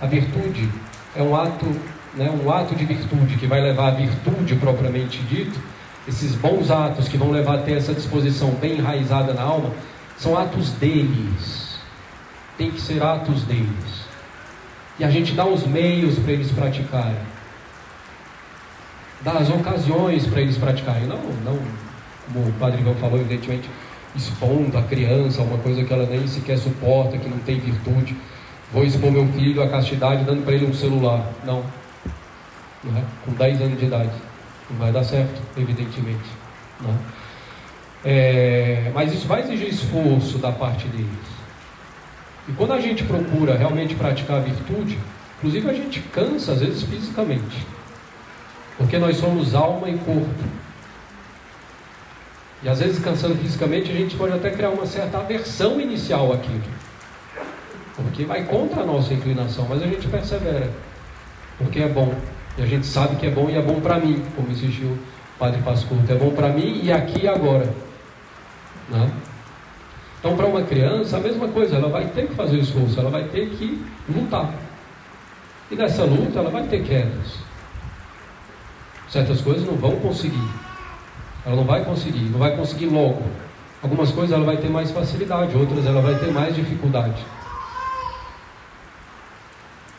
[0.00, 0.68] A virtude
[1.16, 1.66] é um ato,
[2.14, 5.58] né, um ato de virtude que vai levar à virtude propriamente dito.
[6.06, 9.72] Esses bons atos que vão levar a ter essa disposição bem enraizada na alma
[10.18, 11.78] são atos deles.
[12.58, 14.03] Tem que ser atos deles.
[14.98, 17.34] E a gente dá os meios para eles praticarem.
[19.22, 21.06] Dá as ocasiões para eles praticarem.
[21.06, 21.58] Não, não,
[22.26, 23.68] como o Padre Ivan falou, evidentemente,
[24.14, 28.16] expondo a criança uma coisa que ela nem sequer suporta, que não tem virtude.
[28.72, 31.28] Vou expor meu filho à castidade dando para ele um celular.
[31.44, 31.64] Não.
[32.82, 33.04] não é?
[33.24, 34.10] Com 10 anos de idade.
[34.70, 36.28] Não vai dar certo, evidentemente.
[36.84, 37.24] É?
[38.06, 41.33] É, mas isso vai exigir esforço da parte deles.
[42.48, 44.98] E quando a gente procura realmente praticar a virtude,
[45.38, 47.66] inclusive a gente cansa às vezes fisicamente,
[48.76, 50.44] porque nós somos alma e corpo.
[52.62, 56.62] E às vezes cansando fisicamente, a gente pode até criar uma certa aversão inicial àquilo.
[57.96, 60.70] porque vai contra a nossa inclinação, mas a gente persevera,
[61.58, 62.14] porque é bom.
[62.56, 64.98] E a gente sabe que é bom e é bom para mim, como existiu o
[65.38, 66.10] Padre Pascuto.
[66.10, 67.72] É bom para mim e aqui e agora.
[68.88, 69.10] Né?
[70.24, 73.24] Então, para uma criança, a mesma coisa, ela vai ter que fazer esforço, ela vai
[73.24, 74.54] ter que lutar.
[75.70, 77.40] E nessa luta, ela vai ter quedas.
[79.06, 80.48] Certas coisas não vão conseguir.
[81.44, 83.22] Ela não vai conseguir, não vai conseguir logo.
[83.82, 87.22] Algumas coisas ela vai ter mais facilidade, outras ela vai ter mais dificuldade.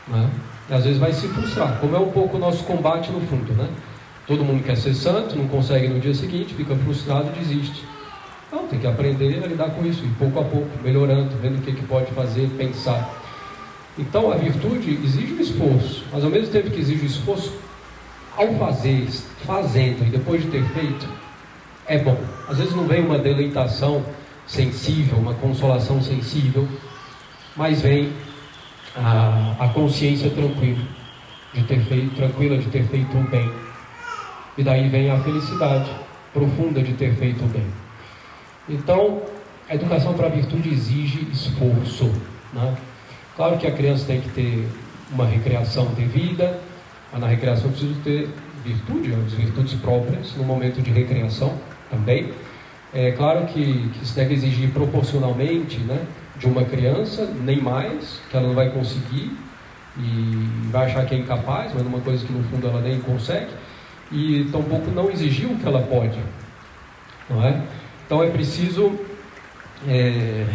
[0.08, 0.28] Né?
[0.68, 3.52] E às vezes vai se frustrar, como é um pouco o nosso combate no fundo,
[3.52, 3.68] né?
[4.26, 7.84] Todo mundo quer ser santo, não consegue no dia seguinte, fica frustrado e desiste.
[8.50, 11.62] Não, tem que aprender a lidar com isso, e pouco a pouco, melhorando, vendo o
[11.62, 13.22] que, que pode fazer, pensar.
[13.98, 17.52] Então a virtude exige um esforço, mas ao mesmo tempo que exige um esforço,
[18.36, 19.08] ao fazer,
[19.46, 21.08] fazendo e depois de ter feito,
[21.86, 22.18] é bom.
[22.48, 24.04] Às vezes não vem uma deleitação
[24.46, 26.68] sensível, uma consolação sensível,
[27.56, 28.12] mas vem
[28.94, 30.82] a, a consciência tranquila
[31.54, 33.50] de ter feito, tranquila de ter feito o bem.
[34.58, 35.90] E daí vem a felicidade
[36.32, 37.85] profunda de ter feito o bem.
[38.68, 39.22] Então,
[39.68, 42.10] a educação para a virtude exige esforço.
[42.52, 42.76] Né?
[43.36, 44.68] Claro que a criança tem que ter
[45.12, 46.58] uma recreação devida,
[47.12, 48.28] mas na recreação precisa ter
[48.64, 51.54] virtude, as virtudes próprias no momento de recreação
[51.90, 52.32] também.
[52.92, 56.00] É claro que, que isso deve exigir proporcionalmente né,
[56.38, 59.36] de uma criança, nem mais, que ela não vai conseguir
[59.98, 63.50] e vai achar que é incapaz, mas uma coisa que no fundo ela nem consegue,
[64.10, 66.18] e tampouco não exigir o que ela pode.
[67.28, 67.62] Não é?
[68.06, 68.98] Então é preciso
[69.88, 70.46] é,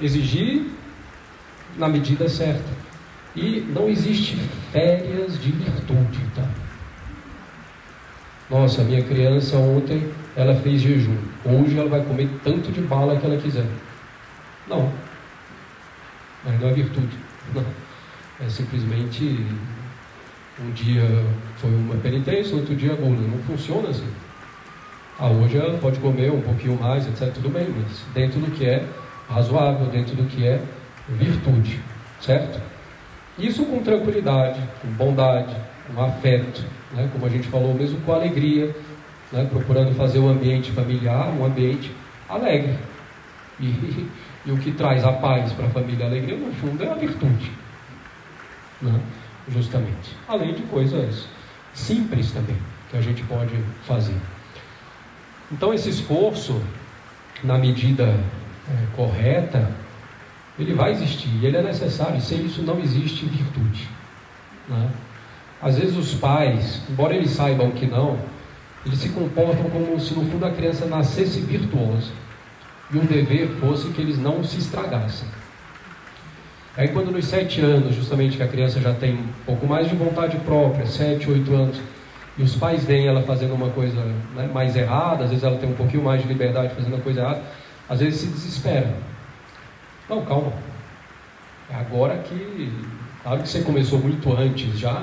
[0.00, 0.66] exigir
[1.76, 2.74] na medida certa.
[3.34, 4.36] E não existe
[4.72, 6.48] férias de virtude, tá?
[8.48, 11.18] Nossa, minha criança ontem ela fez jejum.
[11.44, 13.66] Hoje ela vai comer tanto de bala que ela quiser.
[14.66, 14.90] Não.
[16.42, 17.16] Mas não é virtude.
[17.54, 17.64] Não.
[18.38, 19.46] É simplesmente
[20.60, 21.02] um dia
[21.56, 23.16] foi uma penitência, outro dia gula.
[23.16, 24.06] Não funciona assim.
[25.18, 27.32] Ah, hoje ela pode comer um pouquinho mais, etc.
[27.32, 28.86] Tudo bem, mas dentro do que é
[29.28, 30.60] razoável, dentro do que é
[31.08, 31.80] virtude,
[32.20, 32.60] certo?
[33.38, 37.08] Isso com tranquilidade, com bondade, com afeto, né?
[37.12, 38.74] como a gente falou, mesmo com alegria,
[39.32, 39.46] né?
[39.50, 41.90] procurando fazer o ambiente familiar um ambiente
[42.28, 42.76] alegre.
[43.58, 43.64] E,
[44.44, 46.94] e o que traz a paz para a família a alegria, no fundo, é a
[46.94, 47.50] virtude.
[48.82, 49.00] Né?
[49.48, 50.14] Justamente.
[50.28, 51.26] Além de coisas
[51.72, 52.56] simples também,
[52.90, 54.16] que a gente pode fazer.
[55.50, 56.60] Então, esse esforço,
[57.42, 59.70] na medida é, correta,
[60.58, 63.88] ele vai existir, ele é necessário, sem isso não existe virtude.
[64.68, 64.90] Né?
[65.60, 68.18] Às vezes os pais, embora eles saibam que não,
[68.84, 72.10] eles se comportam como se no fundo a criança nascesse virtuosa
[72.92, 75.28] e o dever fosse que eles não se estragassem.
[76.76, 79.96] Aí quando nos sete anos, justamente que a criança já tem um pouco mais de
[79.96, 81.78] vontade própria, sete, oito anos,
[82.38, 84.00] e os pais veem ela fazendo uma coisa
[84.34, 87.20] né, mais errada, às vezes ela tem um pouquinho mais de liberdade fazendo uma coisa
[87.20, 87.42] errada,
[87.88, 88.94] às vezes se desespera.
[90.08, 90.52] Não, calma.
[91.70, 92.72] É agora que.
[93.22, 95.02] Claro que você começou muito antes já,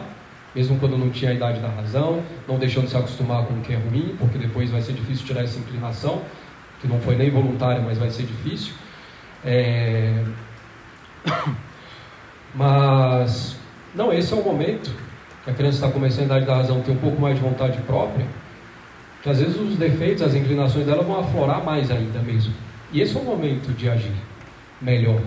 [0.56, 3.74] mesmo quando não tinha a idade da razão, não deixando se acostumar com o que
[3.74, 6.22] é ruim, porque depois vai ser difícil tirar essa inclinação,
[6.80, 8.74] que não foi nem voluntária, mas vai ser difícil.
[9.44, 10.24] É...
[12.56, 13.56] Mas,
[13.96, 14.92] não, esse é o momento
[15.44, 17.78] que a criança está começando a idade da razão, ter um pouco mais de vontade
[17.82, 18.26] própria,
[19.22, 22.54] que às vezes os defeitos, as inclinações dela vão aflorar mais ainda mesmo.
[22.92, 24.14] E esse é o momento de agir
[24.82, 25.22] melhor.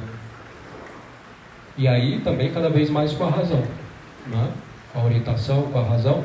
[1.79, 3.62] E aí também cada vez mais com a razão,
[4.26, 4.50] né?
[4.92, 6.24] com a orientação, com a razão,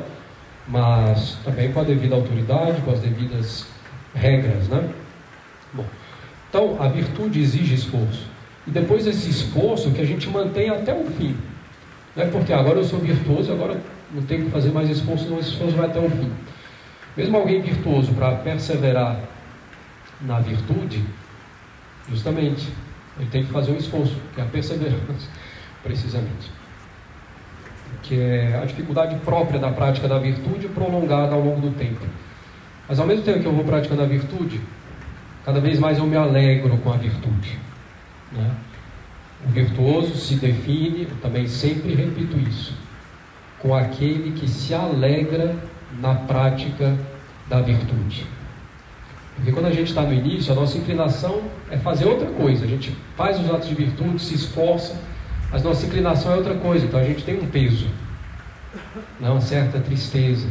[0.66, 3.66] mas também com a devida autoridade, com as devidas
[4.14, 4.68] regras.
[4.68, 4.88] Né?
[5.72, 5.84] Bom,
[6.48, 8.26] então a virtude exige esforço.
[8.66, 11.36] E depois desse esforço que a gente mantém até o fim.
[12.14, 13.80] Não é porque agora eu sou virtuoso, agora
[14.12, 16.30] não tenho que fazer mais esforço, não, esse esforço vai até o fim.
[17.16, 19.18] Mesmo alguém virtuoso para perseverar
[20.20, 21.04] na virtude,
[22.08, 22.68] justamente
[23.18, 25.28] ele tem que fazer um esforço, que é a perseverança,
[25.82, 26.50] precisamente.
[28.02, 32.04] Que é a dificuldade própria da prática da virtude prolongada ao longo do tempo.
[32.88, 34.60] Mas ao mesmo tempo que eu vou praticando a virtude,
[35.44, 37.58] cada vez mais eu me alegro com a virtude.
[38.32, 38.50] Né?
[39.44, 42.74] O virtuoso se define, também sempre repito isso,
[43.58, 45.56] com aquele que se alegra
[46.00, 46.96] na prática
[47.48, 48.26] da virtude.
[49.34, 52.64] Porque quando a gente está no início, a nossa inclinação é fazer outra coisa.
[52.64, 55.00] A gente faz os atos de virtude, se esforça,
[55.50, 56.84] mas nossa inclinação é outra coisa.
[56.84, 57.88] Então a gente tem um peso,
[59.18, 59.28] né?
[59.28, 60.48] uma certa tristeza.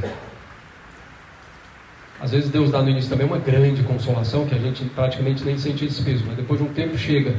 [2.19, 5.57] Às vezes Deus dá no início também uma grande consolação, que a gente praticamente nem
[5.57, 7.33] sente esse peso, mas depois de um tempo chega.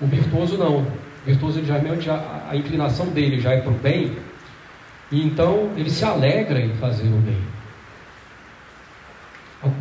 [0.00, 0.86] O virtuoso não.
[1.26, 4.16] virtuoso geralmente a, a inclinação dele já é para o bem,
[5.10, 7.38] e então ele se alegra em fazer o bem.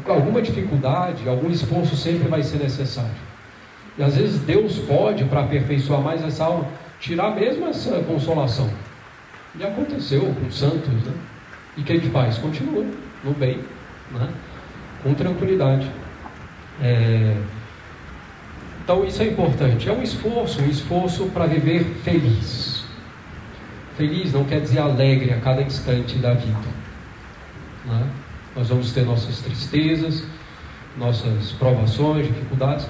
[0.06, 3.30] Alguma dificuldade, algum esforço sempre vai ser necessário.
[3.98, 6.68] E às vezes Deus pode, para aperfeiçoar mais essa alma,
[7.00, 8.70] tirar mesmo essa consolação.
[9.58, 11.14] E aconteceu com os santos, né?
[11.78, 12.38] E o que ele faz?
[12.38, 12.86] Continua
[13.24, 13.60] no bem,
[14.12, 14.30] né?
[15.04, 15.90] com tranquilidade.
[16.82, 17.36] É...
[18.90, 19.88] Então isso é importante.
[19.88, 22.84] É um esforço, um esforço para viver feliz.
[23.96, 26.58] Feliz não quer dizer alegre a cada instante da vida.
[27.86, 28.10] Né?
[28.56, 30.24] Nós vamos ter nossas tristezas,
[30.98, 32.88] nossas provações, dificuldades,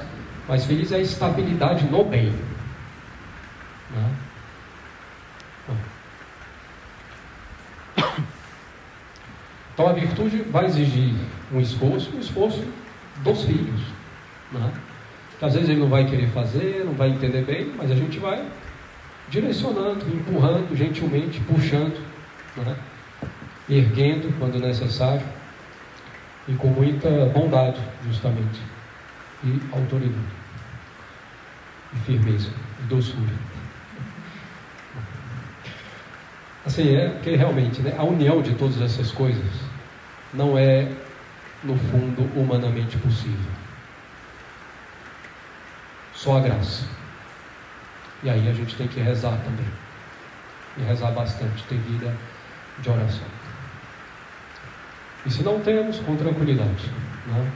[0.48, 2.34] mas feliz é a estabilidade no bem.
[3.92, 4.16] Né?
[9.74, 11.14] Então a virtude vai exigir
[11.54, 12.64] um esforço, um esforço
[13.22, 13.82] dos filhos.
[14.54, 14.72] Né?
[15.40, 18.20] Que às vezes ele não vai querer fazer, não vai entender bem, mas a gente
[18.20, 18.46] vai
[19.30, 22.00] direcionando, empurrando gentilmente, puxando,
[22.58, 22.76] né?
[23.70, 25.26] erguendo quando necessário
[26.48, 28.60] e com muita bondade, justamente,
[29.44, 30.16] e autoridade,
[31.94, 32.50] e firmeza,
[32.80, 33.50] e doçura.
[36.66, 39.46] Assim, é que realmente né, a união de todas essas coisas
[40.34, 40.92] não é,
[41.64, 43.59] no fundo, humanamente possível.
[46.20, 46.84] Só a graça.
[48.22, 49.66] E aí a gente tem que rezar também.
[50.78, 52.14] E rezar bastante, ter vida
[52.80, 53.28] de oração.
[55.26, 56.92] E se não temos, com tranquilidade.
[57.28, 57.52] Né?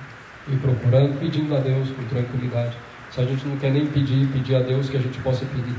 [0.47, 2.77] E procurando, pedindo a Deus com tranquilidade.
[3.11, 5.75] Se a gente não quer nem pedir, pedir a Deus que a gente possa pedir.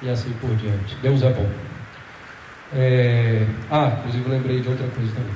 [0.00, 0.96] E assim por diante.
[1.02, 1.50] Deus é bom.
[2.74, 3.46] É...
[3.70, 5.34] Ah, inclusive lembrei de outra coisa também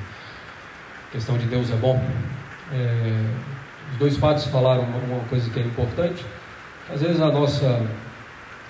[1.13, 2.01] questão de Deus é bom.
[2.73, 3.25] É,
[3.93, 6.25] os dois padres falaram uma, coisa que é importante.
[6.93, 7.69] Às vezes a nossa,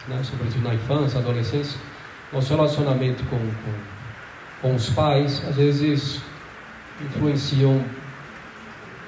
[0.09, 1.81] né, sobretudo na infância, adolescência,
[2.33, 3.73] nosso relacionamento com, com,
[4.63, 6.21] com os pais, às vezes
[7.01, 7.83] influenciam,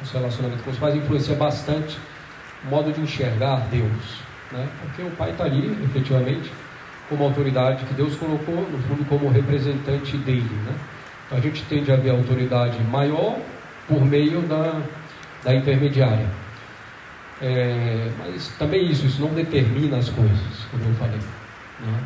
[0.00, 1.98] nosso relacionamento com os pais influencia bastante
[2.64, 4.22] o modo de enxergar Deus.
[4.50, 4.68] Né?
[4.80, 6.50] Porque o pai está ali, efetivamente,
[7.08, 10.54] como autoridade que Deus colocou, no fundo, como representante dele.
[10.64, 10.74] Né?
[11.32, 13.38] a gente tende a ver a autoridade maior
[13.88, 14.80] por meio da,
[15.42, 16.26] da intermediária.
[17.42, 20.38] É, mas também isso, isso não determina as coisas,
[20.70, 21.18] como eu falei.
[21.80, 22.00] Né?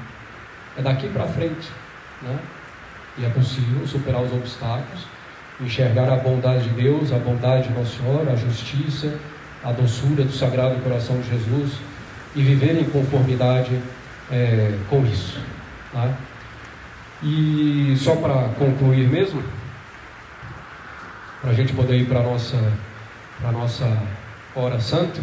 [0.79, 1.71] É daqui para frente.
[2.23, 2.39] Né?
[3.19, 5.07] E é possível superar os obstáculos,
[5.61, 9.19] enxergar a bondade de Deus, a bondade de Nossa Senhora, a justiça,
[9.63, 11.73] a doçura do Sagrado Coração de Jesus
[12.35, 13.79] e viver em conformidade
[14.31, 15.39] é, com isso.
[15.93, 16.15] Tá?
[17.23, 19.43] E só para concluir mesmo,
[21.43, 22.73] para a gente poder ir para a nossa,
[23.41, 23.87] pra nossa
[24.61, 25.21] hora santa.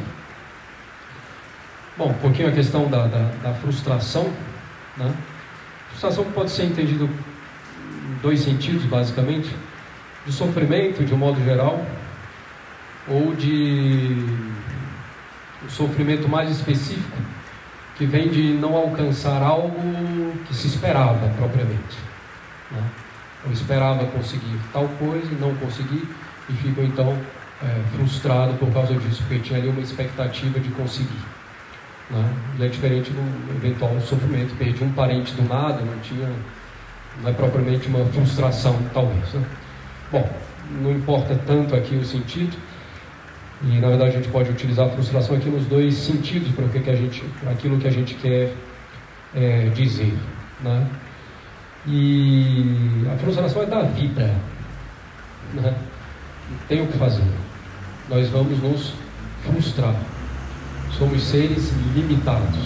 [1.98, 4.32] Bom, um pouquinho a questão da, da, da frustração.
[4.98, 5.14] Né?
[5.90, 9.56] Frustração pode ser entendida em dois sentidos, basicamente:
[10.26, 11.86] de sofrimento, de um modo geral,
[13.08, 14.26] ou de
[15.64, 17.18] um sofrimento mais específico
[17.96, 21.98] que vem de não alcançar algo que se esperava propriamente.
[22.72, 22.84] Né?
[23.46, 26.08] Eu esperava conseguir tal coisa, não consegui,
[26.50, 27.18] e fico então
[27.62, 31.22] é, frustrado por causa disso, porque tinha ali uma expectativa de conseguir.
[32.10, 32.34] Né?
[32.60, 36.30] É diferente do eventual sofrimento, perdi um parente do nada, não tinha,
[37.22, 39.34] não é propriamente uma frustração, talvez.
[39.34, 39.46] Né?
[40.12, 40.30] Bom,
[40.82, 42.56] não importa tanto aqui o sentido,
[43.64, 46.90] e na verdade a gente pode utilizar a frustração aqui nos dois sentidos para, que
[46.90, 48.54] a gente, aquilo que a gente quer
[49.34, 50.14] é, dizer.
[50.62, 50.88] Né?
[51.88, 54.34] E a frustração é da vida.
[55.54, 55.74] Né?
[56.50, 57.24] Não tem o que fazer.
[58.10, 58.94] Nós vamos nos
[59.44, 59.96] frustrar.
[60.98, 62.60] Somos seres limitados.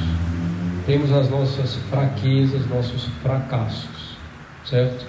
[0.86, 4.18] Temos as nossas fraquezas, nossos fracassos.
[4.66, 5.06] Certo?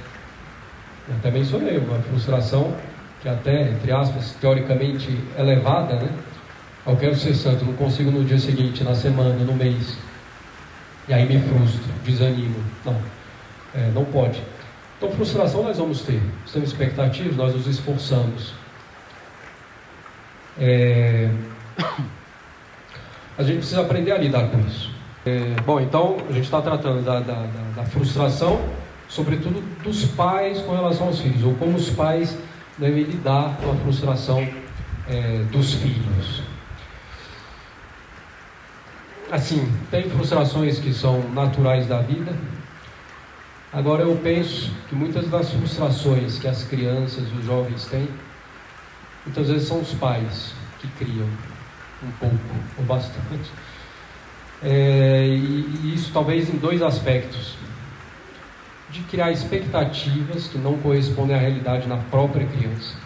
[1.09, 1.81] Eu também sou eu.
[1.83, 2.75] Uma frustração
[3.23, 6.11] que até, entre aspas, teoricamente elevada, né?
[6.87, 9.99] Eu quero ser santo, não consigo no dia seguinte, na semana, no mês.
[11.09, 12.57] E aí me frustro, desanimo.
[12.85, 12.97] Não,
[13.75, 14.43] é, não pode.
[14.97, 16.21] Então, frustração nós vamos ter.
[16.53, 18.55] Temos expectativas, nós nos esforçamos.
[20.59, 21.31] É...
[23.39, 24.91] A gente precisa aprender a lidar com isso.
[25.25, 25.55] É...
[25.65, 27.47] Bom, então, a gente está tratando da, da,
[27.77, 28.61] da, frustração,
[29.09, 32.37] sobretudo dos pais com relação aos filhos, ou como os pais
[32.77, 34.47] devem lidar com a frustração
[35.09, 36.43] é, dos filhos.
[39.31, 42.33] Assim, tem frustrações que são naturais da vida.
[43.71, 48.09] Agora eu penso que muitas das frustrações que as crianças e os jovens têm,
[49.29, 51.29] muitas vezes são os pais que criam
[52.03, 52.37] um pouco
[52.79, 53.51] ou bastante.
[54.63, 57.57] É, e, e isso talvez em dois aspectos.
[58.91, 62.97] De criar expectativas que não correspondem à realidade na própria criança.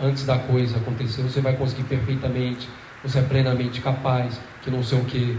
[0.00, 2.68] Antes da coisa acontecer, você vai conseguir perfeitamente,
[3.02, 5.36] você é plenamente capaz, que não sei o que,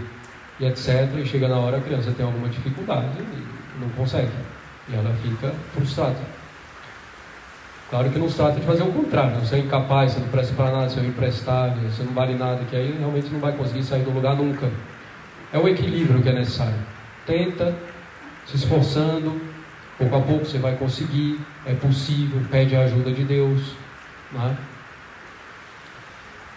[0.60, 1.10] e etc.
[1.16, 4.30] E chega na hora a criança tem alguma dificuldade e não consegue.
[4.90, 6.41] E ela fica frustrada.
[7.92, 10.56] Claro que não se trata de fazer o contrário, você é incapaz, você não presta
[10.56, 13.84] para nada, você é imprestável, você não vale nada, que aí realmente não vai conseguir
[13.84, 14.72] sair do lugar nunca.
[15.52, 16.80] É o equilíbrio que é necessário.
[17.26, 17.76] Tenta,
[18.48, 19.42] se esforçando,
[19.98, 23.74] pouco a pouco você vai conseguir, é possível, pede a ajuda de Deus.
[24.32, 24.58] Né?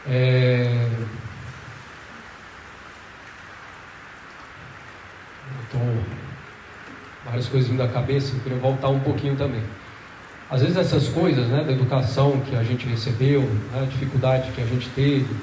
[0.07, 0.89] É...
[5.65, 5.81] Estou
[7.25, 9.65] várias vindo da cabeça, eu queria voltar um pouquinho também.
[10.51, 14.61] Às vezes essas coisas, né, da educação que a gente recebeu, né, a dificuldade que
[14.61, 15.35] a gente teve,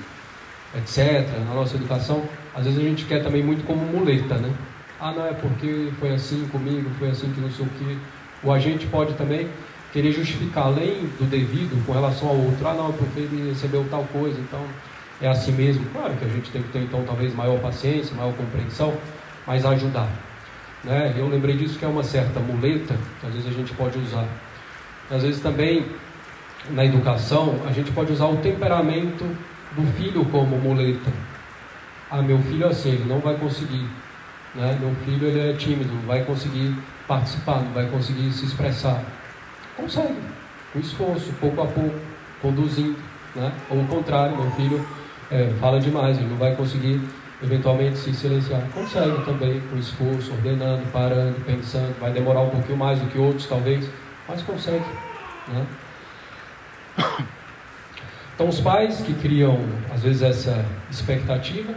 [0.77, 2.23] etc., na nossa educação,
[2.55, 4.53] às vezes a gente quer também muito como muleta, né?
[4.99, 7.97] Ah, não, é porque foi assim comigo, foi assim que não sei o que.
[8.43, 9.47] O agente pode também
[9.91, 12.67] querer justificar além do devido com relação ao outro.
[12.67, 14.63] Ah, não, porque ele recebeu tal coisa, então
[15.19, 15.85] é assim mesmo.
[15.91, 18.93] Claro que a gente tem que ter então talvez maior paciência, maior compreensão,
[19.45, 20.07] mas ajudar.
[20.83, 21.15] Né?
[21.17, 24.27] Eu lembrei disso que é uma certa muleta que às vezes a gente pode usar.
[25.11, 25.85] Às vezes também
[26.69, 29.25] na educação a gente pode usar o temperamento
[29.75, 31.11] do filho como muleta.
[32.09, 33.87] Ah, meu filho é assim, ele não vai conseguir.
[34.55, 34.77] Né?
[34.79, 36.75] Meu filho ele é tímido, não vai conseguir
[37.07, 39.01] participar, não vai conseguir se expressar.
[39.75, 40.15] Consegue,
[40.73, 41.99] com esforço, pouco a pouco,
[42.41, 42.97] conduzindo.
[43.35, 43.51] Né?
[43.69, 44.85] Ou o contrário, meu filho
[45.29, 47.01] é, fala demais, ele não vai conseguir
[47.41, 48.61] eventualmente se silenciar.
[48.73, 51.97] Consegue também, com esforço, ordenando, parando, pensando.
[51.99, 53.89] Vai demorar um pouquinho mais do que outros, talvez,
[54.31, 54.85] mas consegue.
[55.49, 55.65] Né?
[58.33, 59.59] Então, os pais que criam,
[59.93, 61.73] às vezes, essa expectativa,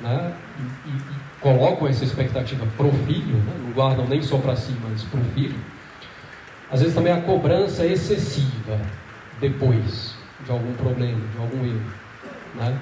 [0.00, 0.32] né?
[0.58, 3.52] e, e, e colocam essa expectativa para o filho, né?
[3.62, 5.58] não guardam nem só para si, mas para o filho,
[6.70, 8.80] às vezes também a cobrança excessiva
[9.40, 10.14] depois
[10.44, 11.92] de algum problema, de algum erro.
[12.54, 12.78] Né?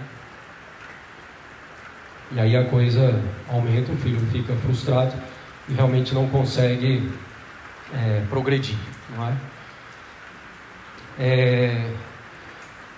[2.32, 5.12] E aí a coisa aumenta, o filho fica frustrado
[5.68, 7.10] e realmente não consegue
[7.94, 8.76] é, progredir.
[9.16, 9.34] Não é?
[11.18, 11.90] É,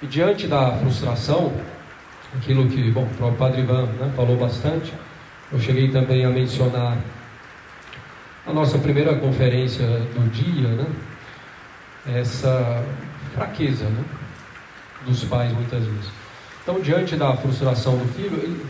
[0.03, 1.53] e diante da frustração,
[2.36, 4.93] aquilo que bom, o próprio Padre Ivan né, falou bastante,
[5.51, 6.99] eu cheguei também a mencionar
[8.47, 10.86] na nossa primeira conferência do dia, né,
[12.14, 12.84] essa
[13.34, 14.05] fraqueza né,
[15.07, 16.11] dos pais muitas vezes.
[16.62, 18.66] Então, diante da frustração do filho, ele,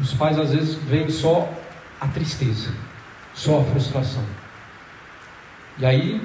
[0.00, 1.50] os pais às vezes veem só
[2.00, 2.70] a tristeza,
[3.34, 4.24] só a frustração.
[5.78, 6.20] E aí,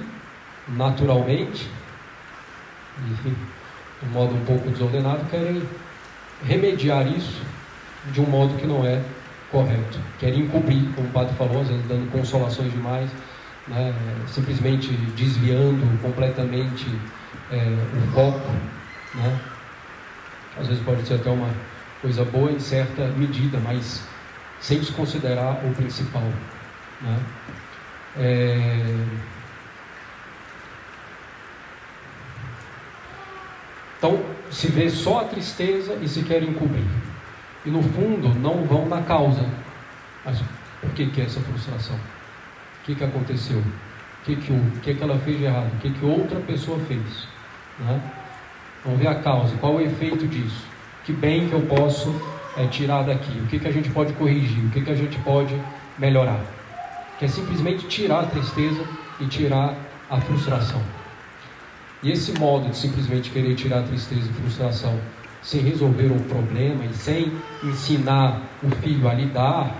[0.68, 1.70] naturalmente,
[2.98, 3.36] de
[4.06, 5.62] um modo um pouco desordenado, querem
[6.46, 7.42] remediar isso
[8.12, 9.02] de um modo que não é
[9.52, 10.00] correto.
[10.20, 13.10] Querem encobrir, como o padre falou, às vezes dando consolações demais,
[13.68, 13.94] né,
[14.28, 16.88] simplesmente desviando completamente
[17.52, 17.58] é,
[17.98, 18.52] o foco.
[19.16, 19.40] Né?
[20.60, 21.50] Às vezes pode ser até uma
[22.02, 24.04] coisa boa em certa medida, mas
[24.60, 26.28] sem desconsiderar o principal.
[27.02, 27.20] Né?
[28.18, 29.29] É...
[34.00, 34.20] Então,
[34.50, 36.88] se vê só a tristeza e se quer encobrir.
[37.64, 39.46] E no fundo, não vão na causa.
[40.26, 40.42] Mas
[40.82, 41.96] por que, que é essa frustração?
[41.96, 43.60] O que, que aconteceu?
[43.60, 45.72] O que, que, o que, que ela fez de errado?
[45.76, 47.28] O que, que outra pessoa fez?
[47.78, 48.02] Né?
[48.84, 50.70] Vamos ver a causa, qual o efeito disso?
[51.10, 52.14] que bem que eu posso
[52.56, 55.18] é, tirar daqui, o que, que a gente pode corrigir, o que, que a gente
[55.20, 55.60] pode
[55.98, 56.40] melhorar.
[57.18, 58.84] Que é simplesmente tirar a tristeza
[59.20, 59.74] e tirar
[60.08, 60.80] a frustração.
[62.02, 65.00] E esse modo de simplesmente querer tirar tristeza e frustração
[65.42, 67.32] sem resolver o problema e sem
[67.64, 69.76] ensinar o filho a lidar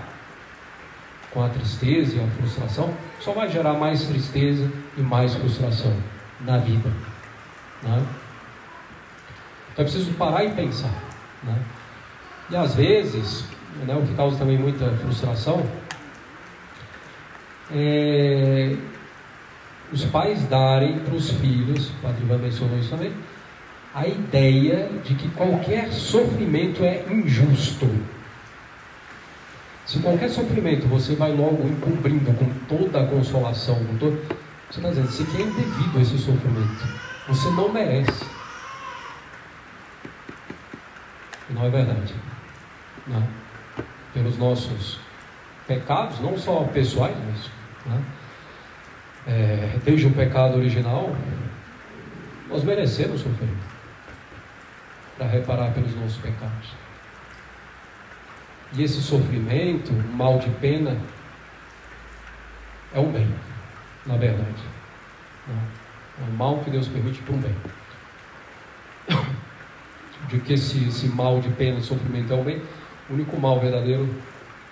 [1.30, 5.94] com a tristeza e a frustração, só vai gerar mais tristeza e mais frustração
[6.40, 6.90] na vida.
[7.82, 8.04] Né?
[9.72, 10.92] Então é preciso parar e pensar.
[11.42, 11.56] Né?
[12.50, 13.44] E às vezes,
[13.86, 15.64] né, o que causa também muita frustração,
[17.72, 18.76] é
[19.92, 23.12] os pais darem para os filhos, o Padre Ivan mencionou isso também,
[23.94, 27.88] a ideia de que qualquer sofrimento é injusto.
[29.84, 34.22] Se qualquer sofrimento você vai logo encobrindo com toda a consolação, com todo,
[34.70, 36.86] você está dizendo, você quer indevido esse sofrimento.
[37.26, 38.24] Você não merece.
[41.50, 42.14] Não é verdade.
[43.08, 43.26] Não.
[44.14, 45.00] Pelos nossos
[45.66, 47.50] pecados, não só pessoais, mas
[47.92, 48.00] né?
[48.00, 48.19] é,
[49.84, 51.14] desde o pecado original,
[52.48, 53.48] nós merecemos sofrer
[55.16, 56.70] para reparar pelos nossos pecados.
[58.72, 60.96] E esse sofrimento, mal de pena,
[62.94, 63.28] é um bem,
[64.06, 64.64] na verdade.
[65.48, 67.54] É um mal que Deus permite para um bem.
[70.28, 72.62] De que esse, esse mal de pena, sofrimento é um bem,
[73.08, 74.08] o único mal verdadeiro,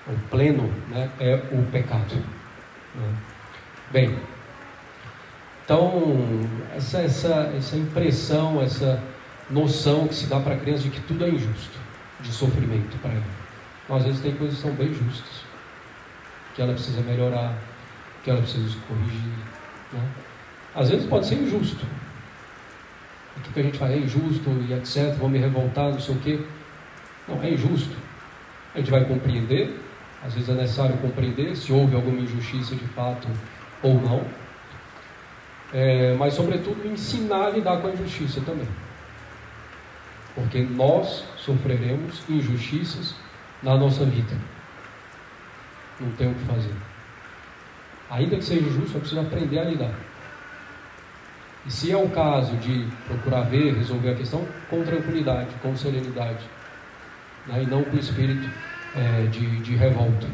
[0.07, 2.15] o pleno, né, é o pecado.
[2.95, 3.15] Né?
[3.91, 4.19] Bem,
[5.69, 6.03] então,
[6.75, 8.99] essa, essa, essa impressão, essa
[9.51, 11.79] noção que se dá para a criança de que tudo é injusto,
[12.23, 13.23] de sofrimento para ela.
[13.87, 15.45] Mas, às vezes tem coisas que são bem justas,
[16.55, 17.55] que ela precisa melhorar,
[18.25, 19.29] que ela precisa corrigir.
[19.93, 20.09] Né?
[20.75, 21.85] Às vezes pode ser injusto.
[23.37, 23.93] O que, a gente faz?
[23.93, 25.15] É injusto e etc.
[25.19, 26.41] Vou me revoltar, não sei o quê.
[27.29, 27.95] Não, é injusto.
[28.75, 29.79] A gente vai compreender.
[30.25, 33.29] Às vezes é necessário compreender se houve alguma injustiça de fato
[33.83, 34.48] ou não.
[35.73, 38.69] É, mas, sobretudo, ensinar a lidar com a injustiça também.
[40.35, 43.15] Porque nós sofreremos injustiças
[43.63, 44.35] na nossa vida.
[46.01, 46.73] Não tem o que fazer.
[48.11, 49.95] Ainda que seja justo, eu preciso aprender a lidar.
[51.67, 56.45] E se é o caso de procurar ver, resolver a questão, com tranquilidade, com serenidade,
[57.47, 57.63] né?
[57.63, 58.49] e não com espírito
[58.97, 60.27] é, de, de revolta.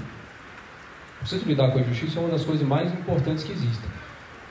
[1.18, 3.90] Preciso lidar com a injustiça é uma das coisas mais importantes que existem.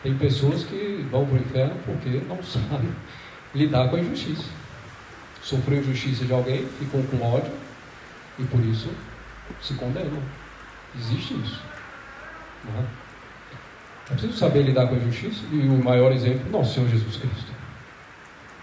[0.03, 2.93] Tem pessoas que vão para o inferno porque não sabem
[3.55, 4.49] lidar com a injustiça.
[5.41, 7.51] Sofreu injustiça de alguém, ficou com ódio
[8.37, 8.89] e por isso
[9.61, 10.21] se condenam.
[10.95, 11.61] Existe isso.
[12.65, 12.85] Não é?
[14.09, 17.53] É preciso saber lidar com a justiça e o maior exemplo, nosso Senhor Jesus Cristo.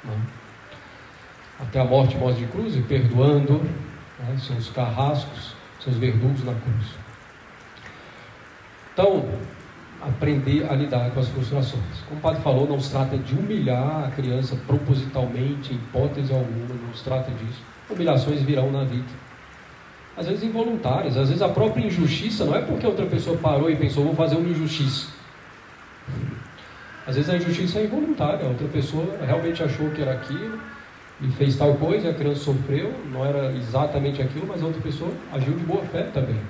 [0.05, 0.15] Não.
[1.59, 3.63] Até a morte, morte de cruz, e perdoando
[4.19, 6.87] né, seus carrascos, seus verdugos na cruz.
[8.93, 9.29] Então,
[10.01, 12.01] aprender a lidar com as frustrações.
[12.09, 16.75] Como o padre falou, não se trata de humilhar a criança propositalmente, em hipótese alguma,
[16.75, 17.63] não se trata disso.
[17.89, 19.31] Humilhações virão na vida.
[20.17, 23.77] Às vezes involuntárias, às vezes a própria injustiça não é porque outra pessoa parou e
[23.77, 25.09] pensou, vou fazer uma injustiça.
[27.07, 30.59] Às vezes a injustiça é involuntária, outra pessoa realmente achou que era aquilo
[31.21, 35.11] e fez tal coisa, a criança sofreu, não era exatamente aquilo, mas a outra pessoa
[35.33, 36.41] agiu de boa fé também.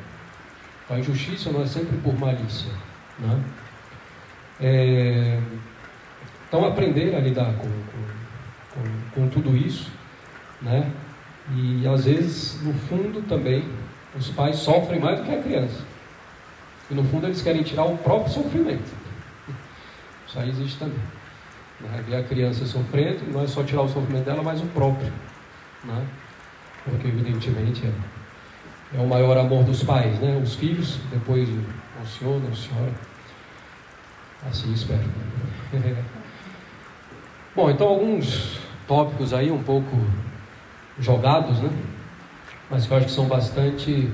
[0.88, 2.72] A injustiça não é sempre por malícia.
[3.20, 3.42] Né?
[4.60, 5.40] É...
[6.48, 9.90] Então, aprender a lidar com, com, com, com tudo isso,
[10.60, 10.90] né?
[11.54, 13.64] e às vezes, no fundo também,
[14.16, 15.84] os pais sofrem mais do que a criança.
[16.90, 18.92] E no fundo, eles querem tirar o próprio sofrimento.
[20.26, 20.98] Isso aí existe também.
[21.80, 22.04] Né?
[22.06, 25.12] Ver a criança sofrendo, não é só tirar o sofrimento dela, mas o próprio.
[25.84, 26.06] Né?
[26.84, 30.40] Porque, evidentemente, é, é o maior amor dos pais, né?
[30.42, 31.58] Os filhos, depois de
[32.02, 32.92] o senhor, não senhora.
[34.49, 35.05] Assim espero.
[37.55, 39.97] Bom, então alguns tópicos aí um pouco
[40.99, 41.70] jogados, né?
[42.70, 44.11] Mas que eu acho que são bastante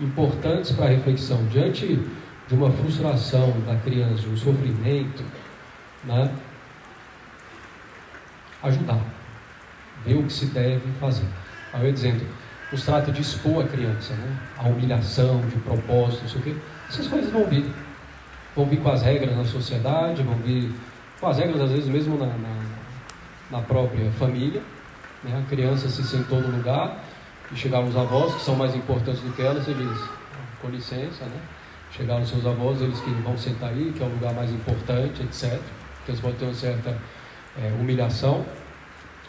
[0.00, 1.44] importantes para a reflexão.
[1.46, 2.00] Diante
[2.48, 5.24] de uma frustração da criança, um sofrimento,
[6.04, 6.30] né?
[8.62, 9.00] ajudar,
[10.04, 11.26] ver o que se deve fazer.
[11.72, 12.26] Aí eu dizendo,
[12.72, 14.38] nos trata de expor a criança, né?
[14.56, 16.56] a humilhação, de propósito, não sei o quê.
[16.88, 17.66] Essas coisas vão vir.
[18.56, 20.72] Vão vir com as regras na sociedade, vão vir
[21.20, 22.62] com as regras, às vezes, mesmo na, na,
[23.50, 24.62] na própria família.
[25.22, 25.42] Né?
[25.44, 27.04] A criança se sentou no lugar
[27.52, 29.98] e chegaram os avós, que são mais importantes do que ela, você diz,
[30.60, 31.40] com licença, né?
[31.90, 35.22] Chegaram os seus avós, eles que vão sentar aí, que é o lugar mais importante,
[35.22, 35.58] etc
[36.08, 36.98] porque eles podem ter uma certa
[37.60, 38.44] é, humilhação.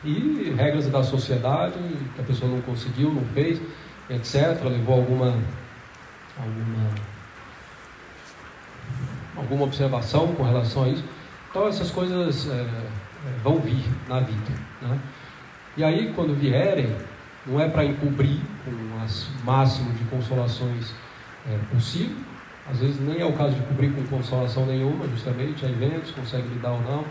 [0.04, 1.78] E regras da sociedade,
[2.16, 3.62] que a pessoa não conseguiu, não fez,
[4.10, 5.38] etc., levou alguma,
[6.38, 6.90] alguma,
[9.40, 11.04] alguma observação com relação a isso.
[11.50, 14.52] Então essas coisas é, é vão vir na vida.
[14.82, 15.00] Né?
[15.78, 16.96] E aí, quando vierem,
[17.46, 20.94] não é para encobrir com o máximo de consolações
[21.50, 22.18] é, possível,
[22.70, 26.48] às vezes nem é o caso de cobrir com consolação nenhuma, justamente, há eventos, consegue
[26.50, 27.04] lidar ou não,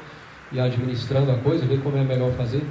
[0.53, 2.65] e administrando a coisa, ver como é melhor fazer.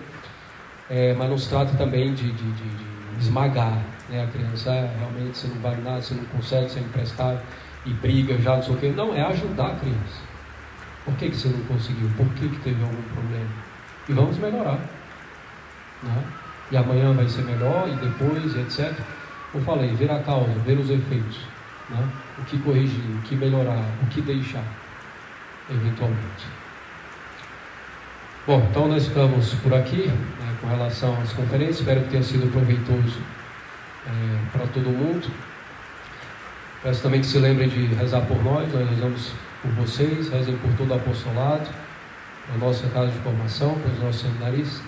[0.90, 4.24] É, mas não se trata também de, de, de, de esmagar né?
[4.24, 7.42] a criança, realmente você não vale nada, você não consegue, você é emprestado
[7.88, 8.94] e briga já, não sei o quê.
[8.96, 10.22] Não, é ajudar a criança.
[11.06, 12.10] Por que, que você não conseguiu?
[12.18, 13.50] Por que, que teve algum problema?
[14.10, 14.80] E vamos melhorar.
[16.04, 16.24] Né?
[16.70, 18.94] E amanhã vai ser melhor, e depois, etc.
[19.52, 21.40] Como falei, ver a causa, ver os efeitos.
[21.90, 22.10] Né?
[22.40, 24.64] O que corrigir, o que melhorar, o que deixar,
[25.70, 26.46] eventualmente.
[28.46, 31.80] Bom, então nós ficamos por aqui né, com relação às conferências.
[31.80, 33.20] Espero que tenha sido proveitoso
[34.06, 35.30] é, para todo mundo.
[36.84, 38.72] Peço também que se lembrem de rezar por nós.
[38.72, 41.70] Nós rezamos por vocês, rezem por todo o apostolado,
[42.54, 44.82] a nossa casa de formação, pelos nossos seminaristas,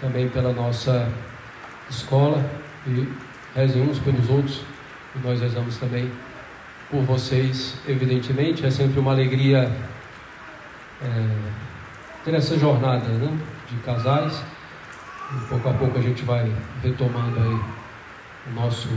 [0.00, 1.08] também pela nossa
[1.90, 2.44] escola
[2.86, 3.08] e
[3.54, 4.62] rezem uns pelos outros
[5.14, 6.10] e nós rezamos também
[6.90, 8.66] por vocês, evidentemente.
[8.66, 9.70] É sempre uma alegria
[11.02, 11.36] é,
[12.24, 13.38] ter essa jornada né,
[13.70, 14.42] de casais.
[15.32, 17.60] E pouco a pouco a gente vai retomando aí
[18.48, 18.88] o nosso,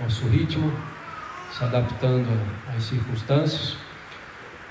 [0.00, 0.72] nosso ritmo,
[1.56, 2.28] se adaptando
[2.76, 3.76] às circunstâncias,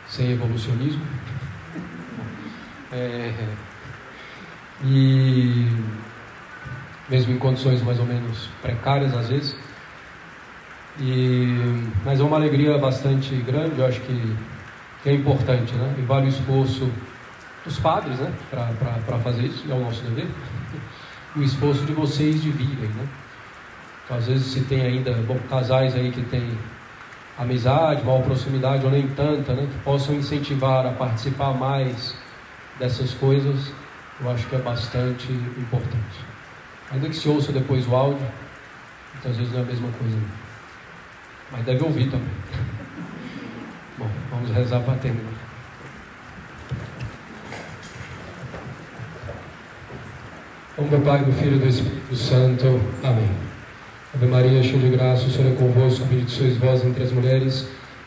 [0.08, 1.02] sem evolucionismo.
[2.92, 3.34] É,
[4.84, 5.68] e
[7.10, 9.56] mesmo em condições mais ou menos precárias às vezes.
[11.00, 14.36] E, mas é uma alegria bastante grande, eu acho que,
[15.02, 15.96] que é importante, né?
[15.98, 16.92] E vale o esforço
[17.66, 18.32] dos padres, né?
[18.52, 20.28] Para fazer isso, é o nosso dever.
[21.36, 23.08] O esforço de vocês de virem, né?
[24.06, 26.56] Então, às vezes se tem ainda bom, casais aí que têm
[27.38, 29.68] amizade, maior proximidade ou nem tanta, né?
[29.72, 32.16] Que possam incentivar a participar mais
[32.80, 33.72] dessas coisas,
[34.20, 36.34] eu acho que é bastante importante.
[36.92, 38.28] Ainda que se ouça depois o áudio,
[39.14, 40.18] muitas vezes não é a mesma coisa.
[41.52, 42.28] Mas deve ouvir também.
[43.98, 45.34] Bom, vamos rezar para terminar.
[50.76, 52.82] Vamos do Pai, do Filho e do Espírito Santo.
[53.04, 53.53] Amém.
[54.16, 57.66] Ave Maria, cheia de graça, o Senhor é convosco, bendito sois vós entre as mulheres,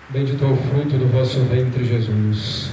[0.09, 2.71] bendito é o fruto do vosso ventre, Jesus.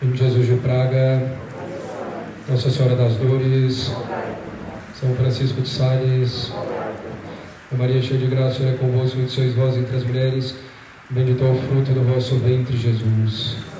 [0.00, 1.32] Em Jesus de Praga,
[2.48, 3.92] Nossa Senhora das Dores,
[4.94, 6.52] São Francisco de Sales,
[7.76, 10.54] Maria cheia de graça, Senhor é convosco, bendito sois vós entre as mulheres,
[11.10, 13.77] bendito é o fruto do vosso ventre, Jesus.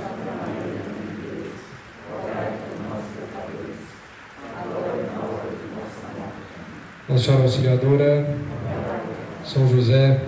[7.18, 8.36] Nossa Senhora Auxiliadora,
[9.44, 10.20] São José,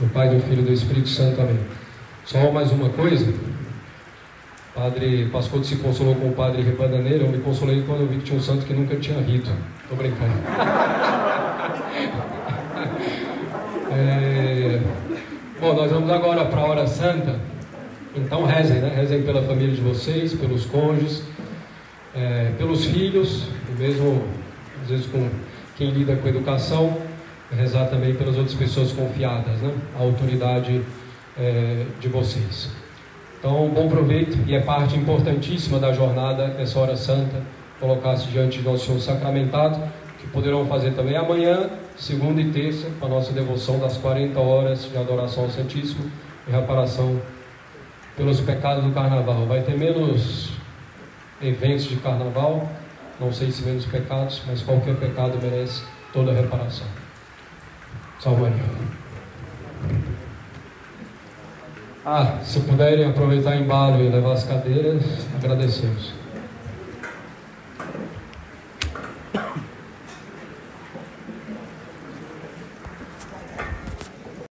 [0.00, 1.40] do Pai, do Filho e do Espírito Santo.
[1.40, 1.60] Amém.
[2.24, 3.32] Só mais uma coisa.
[4.74, 7.26] Padre Pascoto se consolou com o padre Rebananeiro.
[7.26, 9.48] Eu me consolei quando eu vi que tinha um santo que nunca tinha rido.
[9.82, 10.32] Estou brincando.
[13.92, 14.80] é...
[15.60, 17.38] Bom, nós vamos agora para a hora santa.
[18.16, 18.92] Então rezem, né?
[18.96, 21.22] Rezem pela família de vocês, pelos cônjuges,
[22.16, 23.46] é, pelos filhos,
[23.78, 24.24] mesmo
[24.82, 25.30] às vezes com
[25.76, 26.96] quem lida com educação,
[27.50, 29.72] rezar também pelas outras pessoas confiadas, né?
[29.98, 30.82] A autoridade
[31.38, 32.70] é, de vocês.
[33.38, 37.42] Então, bom proveito e é parte importantíssima da jornada essa hora santa,
[37.80, 39.80] colocar-se diante de Nosso Senhor sacramentado,
[40.20, 44.88] que poderão fazer também amanhã, segunda e terça, com a nossa devoção das 40 horas
[44.88, 46.08] de adoração ao Santíssimo
[46.46, 47.20] e reparação
[48.16, 49.46] pelos pecados do carnaval.
[49.46, 50.50] Vai ter menos
[51.42, 52.70] eventos de carnaval,
[53.22, 56.86] não sei se menos pecados, mas qualquer pecado merece toda reparação.
[58.18, 58.52] Salve.
[62.04, 65.02] Ah, se puderem aproveitar embalo e levar as cadeiras,
[65.36, 66.21] agradecemos.